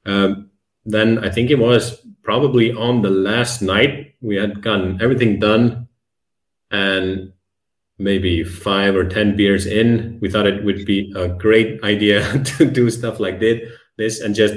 Um, 0.06 0.50
then 0.84 1.24
I 1.24 1.30
think 1.30 1.50
it 1.50 1.58
was 1.58 2.00
probably 2.22 2.72
on 2.72 3.02
the 3.02 3.10
last 3.10 3.62
night 3.62 4.14
we 4.20 4.36
had 4.36 4.62
gotten 4.62 5.00
everything 5.02 5.38
done, 5.38 5.87
and 6.70 7.32
maybe 7.98 8.44
five 8.44 8.94
or 8.94 9.08
ten 9.08 9.36
beers 9.36 9.66
in, 9.66 10.18
we 10.20 10.30
thought 10.30 10.46
it 10.46 10.64
would 10.64 10.84
be 10.84 11.12
a 11.16 11.28
great 11.28 11.82
idea 11.82 12.42
to 12.44 12.70
do 12.70 12.90
stuff 12.90 13.20
like 13.20 13.40
this 13.40 14.20
and 14.20 14.34
just 14.34 14.54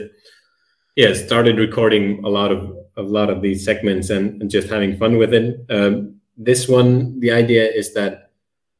yeah 0.95 1.13
started 1.13 1.57
recording 1.57 2.23
a 2.23 2.29
lot 2.29 2.51
of 2.51 2.75
a 2.97 3.01
lot 3.01 3.29
of 3.29 3.41
these 3.41 3.63
segments 3.63 4.09
and, 4.09 4.41
and 4.41 4.51
just 4.51 4.69
having 4.69 4.97
fun 4.97 5.17
with 5.17 5.33
it. 5.33 5.65
Um, 5.69 6.21
this 6.37 6.67
one 6.67 7.19
the 7.19 7.31
idea 7.31 7.69
is 7.69 7.93
that 7.93 8.31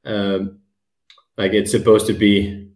um, 0.05 0.59
like 1.37 1.53
it's 1.53 1.71
supposed 1.71 2.07
to 2.07 2.13
be 2.13 2.69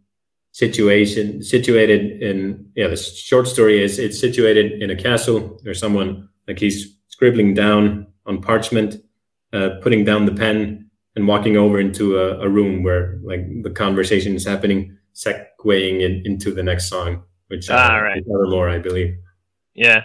situation 0.52 1.44
situated 1.44 2.22
in 2.24 2.66
yeah 2.76 2.88
the 2.88 2.96
short 2.96 3.46
story 3.46 3.84
is 3.84 4.00
it's 4.00 4.18
situated 4.18 4.82
in 4.82 4.90
a 4.90 4.96
castle 4.96 5.60
there's 5.64 5.80
someone 5.80 6.30
like 6.48 6.58
he's 6.58 6.96
scribbling 7.10 7.54
down 7.54 8.08
on 8.26 8.42
parchment 8.42 8.96
uh, 9.56 9.70
putting 9.82 10.04
down 10.04 10.26
the 10.26 10.34
pen 10.34 10.90
and 11.16 11.28
walking 11.28 11.56
over 11.56 11.80
into 11.80 12.20
a, 12.20 12.40
a 12.42 12.50
room 12.50 12.84
where 12.84 13.20
like 13.24 13.42
the 13.64 13.70
conversation 13.70 14.36
is 14.36 14.46
happening 14.46 14.98
segueing 15.14 16.02
in, 16.02 16.22
into 16.26 16.52
the 16.52 16.62
next 16.62 16.90
song 16.90 17.24
which 17.48 17.70
uh, 17.70 17.76
ah, 17.78 17.98
right. 17.98 18.24
more, 18.26 18.70
I 18.70 18.80
believe. 18.80 19.18
Yeah, 19.74 20.04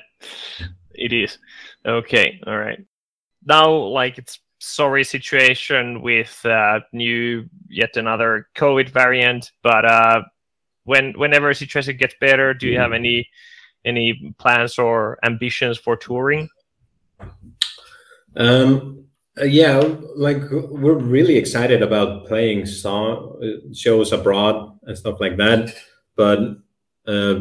it 0.94 1.12
is. 1.12 1.38
Okay, 1.86 2.40
all 2.46 2.58
right. 2.58 2.84
Now, 3.44 3.72
like 3.72 4.18
it's 4.18 4.38
sorry 4.58 5.04
situation 5.04 6.02
with 6.02 6.44
uh, 6.44 6.80
new 6.92 7.48
yet 7.68 7.96
another 7.96 8.48
COVID 8.56 8.90
variant, 8.90 9.50
but 9.62 9.84
uh, 9.84 10.22
when 10.84 11.12
whenever 11.12 11.50
a 11.50 11.54
situation 11.54 11.96
gets 11.96 12.14
better, 12.20 12.52
do 12.52 12.66
you 12.66 12.78
have 12.78 12.92
any 12.92 13.28
any 13.84 14.34
plans 14.38 14.78
or 14.78 15.18
ambitions 15.24 15.78
for 15.78 15.96
touring? 15.96 16.48
Um, 18.36 19.06
uh, 19.40 19.44
yeah, 19.44 19.78
like 20.16 20.42
we're 20.50 20.94
really 20.94 21.36
excited 21.36 21.82
about 21.82 22.26
playing 22.26 22.66
song 22.66 23.38
uh, 23.42 23.72
shows 23.74 24.12
abroad 24.12 24.78
and 24.82 24.98
stuff 24.98 25.20
like 25.20 25.36
that, 25.36 25.74
but 26.16 26.38
uh, 27.06 27.40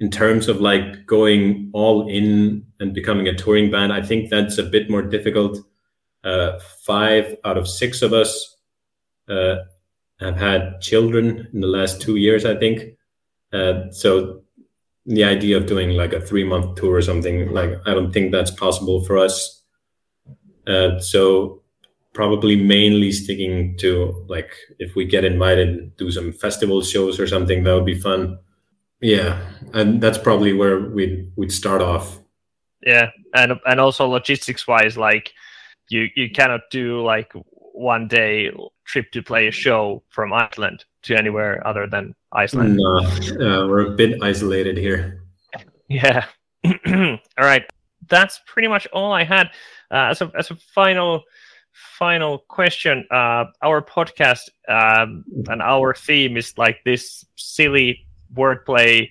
in 0.00 0.10
terms 0.10 0.48
of 0.48 0.60
like 0.60 1.06
going 1.06 1.70
all 1.72 2.08
in 2.08 2.66
and 2.80 2.92
becoming 2.92 3.28
a 3.28 3.34
touring 3.34 3.70
band, 3.70 3.92
I 3.92 4.02
think 4.02 4.30
that's 4.30 4.58
a 4.58 4.64
bit 4.64 4.90
more 4.90 5.02
difficult. 5.02 5.58
Uh, 6.24 6.58
five 6.84 7.36
out 7.44 7.56
of 7.56 7.68
six 7.68 8.02
of 8.02 8.12
us 8.12 8.56
uh, 9.28 9.56
have 10.20 10.36
had 10.36 10.80
children 10.80 11.48
in 11.52 11.60
the 11.60 11.66
last 11.66 12.00
two 12.00 12.16
years, 12.16 12.44
I 12.44 12.56
think. 12.56 12.96
Uh, 13.52 13.90
so 13.90 14.42
the 15.06 15.24
idea 15.24 15.56
of 15.56 15.66
doing 15.66 15.90
like 15.90 16.12
a 16.12 16.20
three 16.20 16.44
month 16.44 16.76
tour 16.76 16.96
or 16.96 17.02
something, 17.02 17.50
like 17.50 17.70
I 17.86 17.94
don't 17.94 18.12
think 18.12 18.32
that's 18.32 18.50
possible 18.50 19.04
for 19.04 19.18
us. 19.18 19.61
Uh, 20.66 20.98
so 20.98 21.62
probably 22.12 22.56
mainly 22.56 23.10
sticking 23.10 23.76
to 23.78 24.24
like 24.28 24.52
if 24.78 24.94
we 24.94 25.04
get 25.04 25.24
invited, 25.24 25.96
do 25.96 26.10
some 26.10 26.32
festival 26.32 26.82
shows 26.82 27.18
or 27.18 27.26
something, 27.26 27.64
that 27.64 27.74
would 27.74 27.86
be 27.86 27.98
fun. 27.98 28.38
Yeah, 29.00 29.40
and 29.74 30.00
that's 30.00 30.18
probably 30.18 30.52
where 30.52 30.80
we'd 30.80 31.32
we'd 31.36 31.52
start 31.52 31.82
off. 31.82 32.18
Yeah, 32.84 33.10
and 33.34 33.52
and 33.66 33.80
also 33.80 34.06
logistics 34.06 34.66
wise, 34.66 34.96
like 34.96 35.32
you 35.88 36.08
you 36.14 36.30
cannot 36.30 36.62
do 36.70 37.02
like 37.02 37.32
one 37.54 38.06
day 38.06 38.50
trip 38.84 39.10
to 39.12 39.22
play 39.22 39.48
a 39.48 39.50
show 39.50 40.02
from 40.10 40.32
Iceland 40.32 40.84
to 41.02 41.16
anywhere 41.16 41.66
other 41.66 41.86
than 41.86 42.14
Iceland. 42.32 42.76
No, 42.76 42.98
uh, 42.98 43.66
we're 43.66 43.92
a 43.92 43.96
bit 43.96 44.22
isolated 44.22 44.76
here. 44.76 45.18
Yeah. 45.88 46.24
all 46.64 47.18
right, 47.36 47.64
that's 48.12 48.40
pretty 48.46 48.68
much 48.68 48.86
all 48.92 49.12
I 49.12 49.24
had. 49.24 49.48
Uh, 49.90 50.10
as 50.12 50.20
a 50.20 50.30
as 50.38 50.50
a 50.50 50.56
final 50.56 51.22
final 51.98 52.38
question, 52.48 53.06
uh, 53.10 53.44
our 53.62 53.82
podcast 53.82 54.50
um, 54.68 55.24
and 55.48 55.60
our 55.62 55.94
theme 55.94 56.36
is 56.36 56.56
like 56.58 56.78
this 56.84 57.24
silly 57.36 58.06
wordplay 58.34 59.08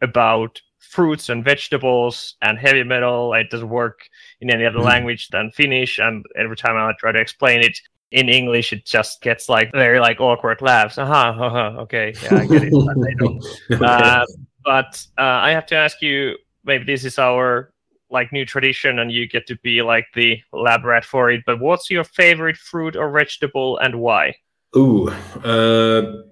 about 0.00 0.60
fruits 0.78 1.28
and 1.28 1.44
vegetables 1.44 2.36
and 2.40 2.56
heavy 2.58 2.84
metal. 2.84 3.34
It 3.34 3.50
doesn't 3.50 3.68
work 3.68 4.08
in 4.40 4.50
any 4.50 4.64
other 4.64 4.78
mm. 4.78 4.84
language 4.84 5.28
than 5.28 5.50
Finnish. 5.50 5.98
And 5.98 6.24
every 6.36 6.56
time 6.56 6.76
I 6.76 6.92
try 6.98 7.10
to 7.10 7.20
explain 7.20 7.60
it 7.60 7.76
in 8.12 8.28
English, 8.28 8.72
it 8.72 8.84
just 8.84 9.20
gets 9.20 9.48
like 9.48 9.72
very 9.72 9.98
like 9.98 10.20
awkward 10.20 10.62
laughs. 10.62 10.98
Aha, 10.98 11.30
uh-huh, 11.30 11.44
uh-huh, 11.44 11.80
okay, 11.82 12.14
yeah, 12.22 12.36
I 12.36 12.46
get 12.46 12.62
it. 12.64 13.80
uh, 13.82 14.24
but 14.64 15.06
uh, 15.18 15.22
I 15.22 15.50
have 15.50 15.66
to 15.66 15.74
ask 15.74 16.00
you, 16.00 16.36
maybe 16.64 16.84
this 16.84 17.04
is 17.04 17.18
our 17.18 17.73
like 18.14 18.32
new 18.32 18.46
tradition, 18.46 19.00
and 19.00 19.12
you 19.12 19.28
get 19.28 19.46
to 19.48 19.56
be 19.58 19.82
like 19.82 20.06
the 20.14 20.40
lab 20.52 20.84
rat 20.84 21.04
for 21.04 21.30
it. 21.30 21.42
But 21.44 21.60
what's 21.60 21.90
your 21.90 22.04
favorite 22.04 22.56
fruit 22.56 22.96
or 22.96 23.10
vegetable, 23.10 23.76
and 23.76 24.00
why? 24.00 24.36
Ooh, 24.74 25.08
uh, 25.44 26.22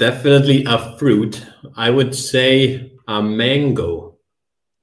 Definitely 0.00 0.64
a 0.64 0.96
fruit. 0.96 1.44
I 1.76 1.90
would 1.90 2.14
say 2.14 2.90
a 3.06 3.22
mango. 3.22 4.16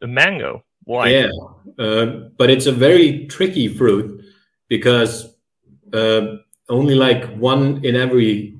A 0.04 0.06
mango? 0.06 0.64
Why? 0.84 1.10
Yeah, 1.10 1.32
uh, 1.80 2.06
but 2.38 2.52
it's 2.52 2.68
a 2.68 2.72
very 2.72 3.26
tricky 3.26 3.68
fruit 3.68 4.24
because 4.68 5.36
uh, 5.92 6.36
only 6.70 6.94
like 6.94 7.36
one 7.36 7.84
in 7.84 7.96
every 7.96 8.60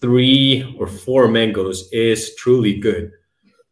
three 0.00 0.74
or 0.78 0.86
four 0.86 1.28
mangoes 1.28 1.90
is 1.92 2.34
truly 2.36 2.78
good. 2.78 3.12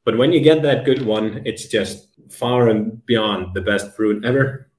But 0.07 0.17
when 0.17 0.33
you 0.33 0.39
get 0.39 0.63
that 0.63 0.85
good 0.85 1.05
one, 1.05 1.43
it's 1.45 1.67
just 1.67 2.07
far 2.31 2.69
and 2.69 3.05
beyond 3.07 3.55
the 3.55 3.61
best 3.61 3.95
fruit 3.97 4.25
ever. 4.25 4.71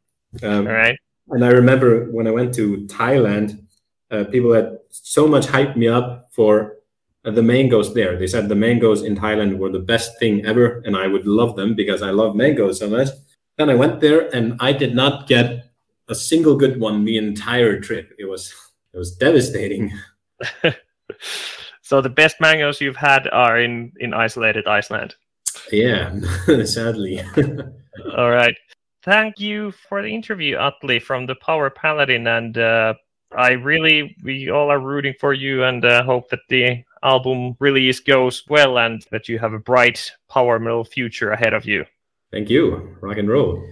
Um, 0.42 0.66
All 0.66 0.74
right. 0.74 0.98
And 1.28 1.44
I 1.44 1.50
remember 1.50 2.10
when 2.10 2.28
I 2.28 2.32
went 2.32 2.56
to 2.56 2.88
Thailand, 2.88 3.62
uh, 4.10 4.24
people 4.24 4.54
had 4.54 4.80
so 4.90 5.28
much 5.28 5.46
hyped 5.46 5.76
me 5.76 5.90
up 5.90 6.30
for 6.32 6.78
uh, 7.26 7.32
the 7.32 7.44
mangoes 7.44 7.94
there. 7.94 8.18
They 8.18 8.28
said 8.28 8.48
the 8.48 8.56
mangoes 8.56 9.04
in 9.04 9.18
Thailand 9.18 9.58
were 9.58 9.70
the 9.70 9.80
best 9.80 10.18
thing 10.18 10.46
ever, 10.46 10.82
and 10.86 10.96
I 10.96 11.08
would 11.08 11.28
love 11.28 11.58
them 11.58 11.76
because 11.76 12.02
I 12.02 12.12
love 12.12 12.34
mangoes 12.34 12.80
so 12.80 12.90
much. 12.90 13.10
Then 13.58 13.70
I 13.70 13.76
went 13.76 14.00
there, 14.00 14.34
and 14.34 14.56
I 14.62 14.72
did 14.72 14.96
not 14.96 15.28
get 15.28 15.72
a 16.08 16.16
single 16.16 16.56
good 16.56 16.80
one 16.80 17.04
the 17.04 17.18
entire 17.18 17.82
trip. 17.82 18.14
It 18.18 18.30
was 18.30 18.54
it 18.94 18.98
was 18.98 19.14
devastating. 19.18 19.92
so 21.88 22.02
the 22.02 22.10
best 22.10 22.42
mangoes 22.42 22.82
you've 22.82 22.98
had 22.98 23.28
are 23.32 23.58
in 23.60 23.92
in 24.00 24.14
isolated 24.14 24.68
Iceland. 24.68 25.16
Yeah, 25.72 26.20
sadly. 26.66 27.22
All 28.18 28.30
right. 28.30 28.56
thank 29.04 29.40
you 29.40 29.72
for 29.72 30.02
the 30.02 30.14
interview, 30.14 30.58
Atli, 30.58 31.00
from 31.00 31.26
the 31.26 31.36
Power 31.36 31.70
Paladin. 31.70 32.28
And 32.28 32.58
uh, 32.58 32.94
I 33.32 33.52
really, 33.52 34.16
we 34.24 34.50
all 34.50 34.70
are 34.70 34.80
rooting 34.80 35.14
for 35.20 35.34
you 35.34 35.64
and 35.64 35.86
uh, 35.86 36.04
hope 36.04 36.30
that 36.30 36.42
the 36.50 36.84
album 37.04 37.56
release 37.60 38.02
goes 38.02 38.44
well 38.50 38.78
and 38.78 39.06
that 39.12 39.30
you 39.30 39.40
have 39.40 39.54
a 39.54 39.60
bright 39.60 40.12
power 40.30 40.60
metal 40.60 40.84
future 40.84 41.32
ahead 41.32 41.54
of 41.54 41.66
you. 41.66 41.86
Thank 42.32 42.50
you. 42.50 42.98
Rock 43.02 43.18
and 43.18 43.30
roll. 43.30 43.64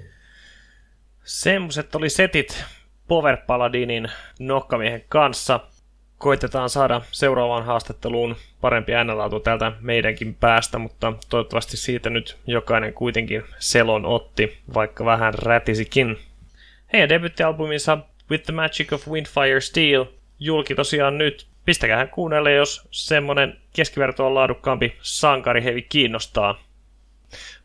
Semmoset 1.23 1.95
oli 1.95 2.09
setit 2.09 2.63
Power 3.07 3.37
Paladinin 3.37 4.07
nokkamiehen 4.39 5.03
kanssa. 5.09 5.59
Koitetaan 6.25 6.69
saada 6.69 7.01
seuraavaan 7.11 7.65
haastatteluun 7.65 8.35
parempi 8.61 8.93
äänenlaatu 8.93 9.39
täältä 9.39 9.71
meidänkin 9.81 10.35
päästä, 10.35 10.77
mutta 10.77 11.13
toivottavasti 11.29 11.77
siitä 11.77 12.09
nyt 12.09 12.37
jokainen 12.47 12.93
kuitenkin 12.93 13.43
selon 13.59 14.05
otti, 14.05 14.57
vaikka 14.73 15.05
vähän 15.05 15.33
rätisikin. 15.33 16.17
Heidän 16.93 17.09
debyttialbuminsa 17.09 17.97
With 18.31 18.43
the 18.43 18.53
Magic 18.53 18.93
of 18.93 19.07
Windfire 19.07 19.61
Steel 19.61 20.05
julki 20.39 20.75
tosiaan 20.75 21.17
nyt. 21.17 21.47
Pistäkää 21.65 22.07
kuunnelle, 22.07 22.53
jos 22.53 22.87
semmonen 22.91 23.57
keskivertoon 23.75 24.35
laadukkaampi 24.35 24.95
sankarihevi 25.01 25.81
kiinnostaa. 25.81 26.59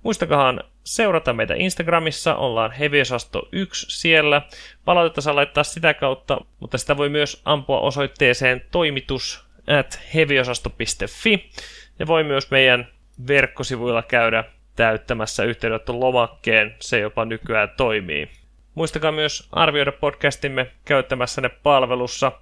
Muistakahan 0.02 0.60
seurata 0.84 1.32
meitä 1.32 1.54
Instagramissa, 1.54 2.34
ollaan 2.34 2.72
heviosasto 2.72 3.48
1 3.52 3.86
siellä. 4.00 4.42
Palautetta 4.84 5.20
saa 5.20 5.36
laittaa 5.36 5.64
sitä 5.64 5.94
kautta, 5.94 6.40
mutta 6.60 6.78
sitä 6.78 6.96
voi 6.96 7.08
myös 7.08 7.42
ampua 7.44 7.80
osoitteeseen 7.80 8.64
toimitus 8.70 9.44
at 9.78 10.00
heviosasto.fi. 10.14 11.50
Ja 11.98 12.06
voi 12.06 12.24
myös 12.24 12.50
meidän 12.50 12.88
verkkosivuilla 13.26 14.02
käydä 14.02 14.44
täyttämässä 14.76 15.44
yhteydenottolomakkeen, 15.44 16.76
se 16.78 16.98
jopa 16.98 17.24
nykyään 17.24 17.70
toimii. 17.76 18.28
Muistakaa 18.74 19.12
myös 19.12 19.48
arvioida 19.52 19.92
podcastimme 19.92 20.70
käyttämässänne 20.84 21.48
palvelussa. 21.48 22.32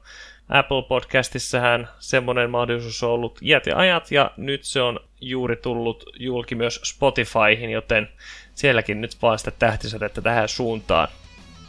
Apple 0.48 0.82
Podcastissahan 0.88 1.88
semmoinen 1.98 2.50
mahdollisuus 2.50 3.02
on 3.02 3.10
ollut 3.10 3.38
iät 3.42 3.66
ja 3.66 3.76
ajat, 3.76 4.10
ja 4.10 4.30
nyt 4.36 4.64
se 4.64 4.82
on 4.82 5.00
juuri 5.20 5.56
tullut 5.56 6.04
julki 6.18 6.54
myös 6.54 6.80
Spotifyhin, 6.84 7.70
joten 7.70 8.08
sielläkin 8.54 9.00
nyt 9.00 9.22
vaan 9.22 9.38
sitä 9.38 9.50
tähtisädettä 9.50 10.20
tähän 10.20 10.48
suuntaan. 10.48 11.08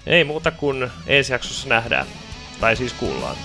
Ei 0.07 0.23
muuta 0.23 0.51
kuin 0.51 0.91
ensi 1.07 1.33
jaksossa 1.33 1.69
nähdään. 1.69 2.07
Tai 2.59 2.75
siis 2.75 2.93
kuullaan. 2.93 3.35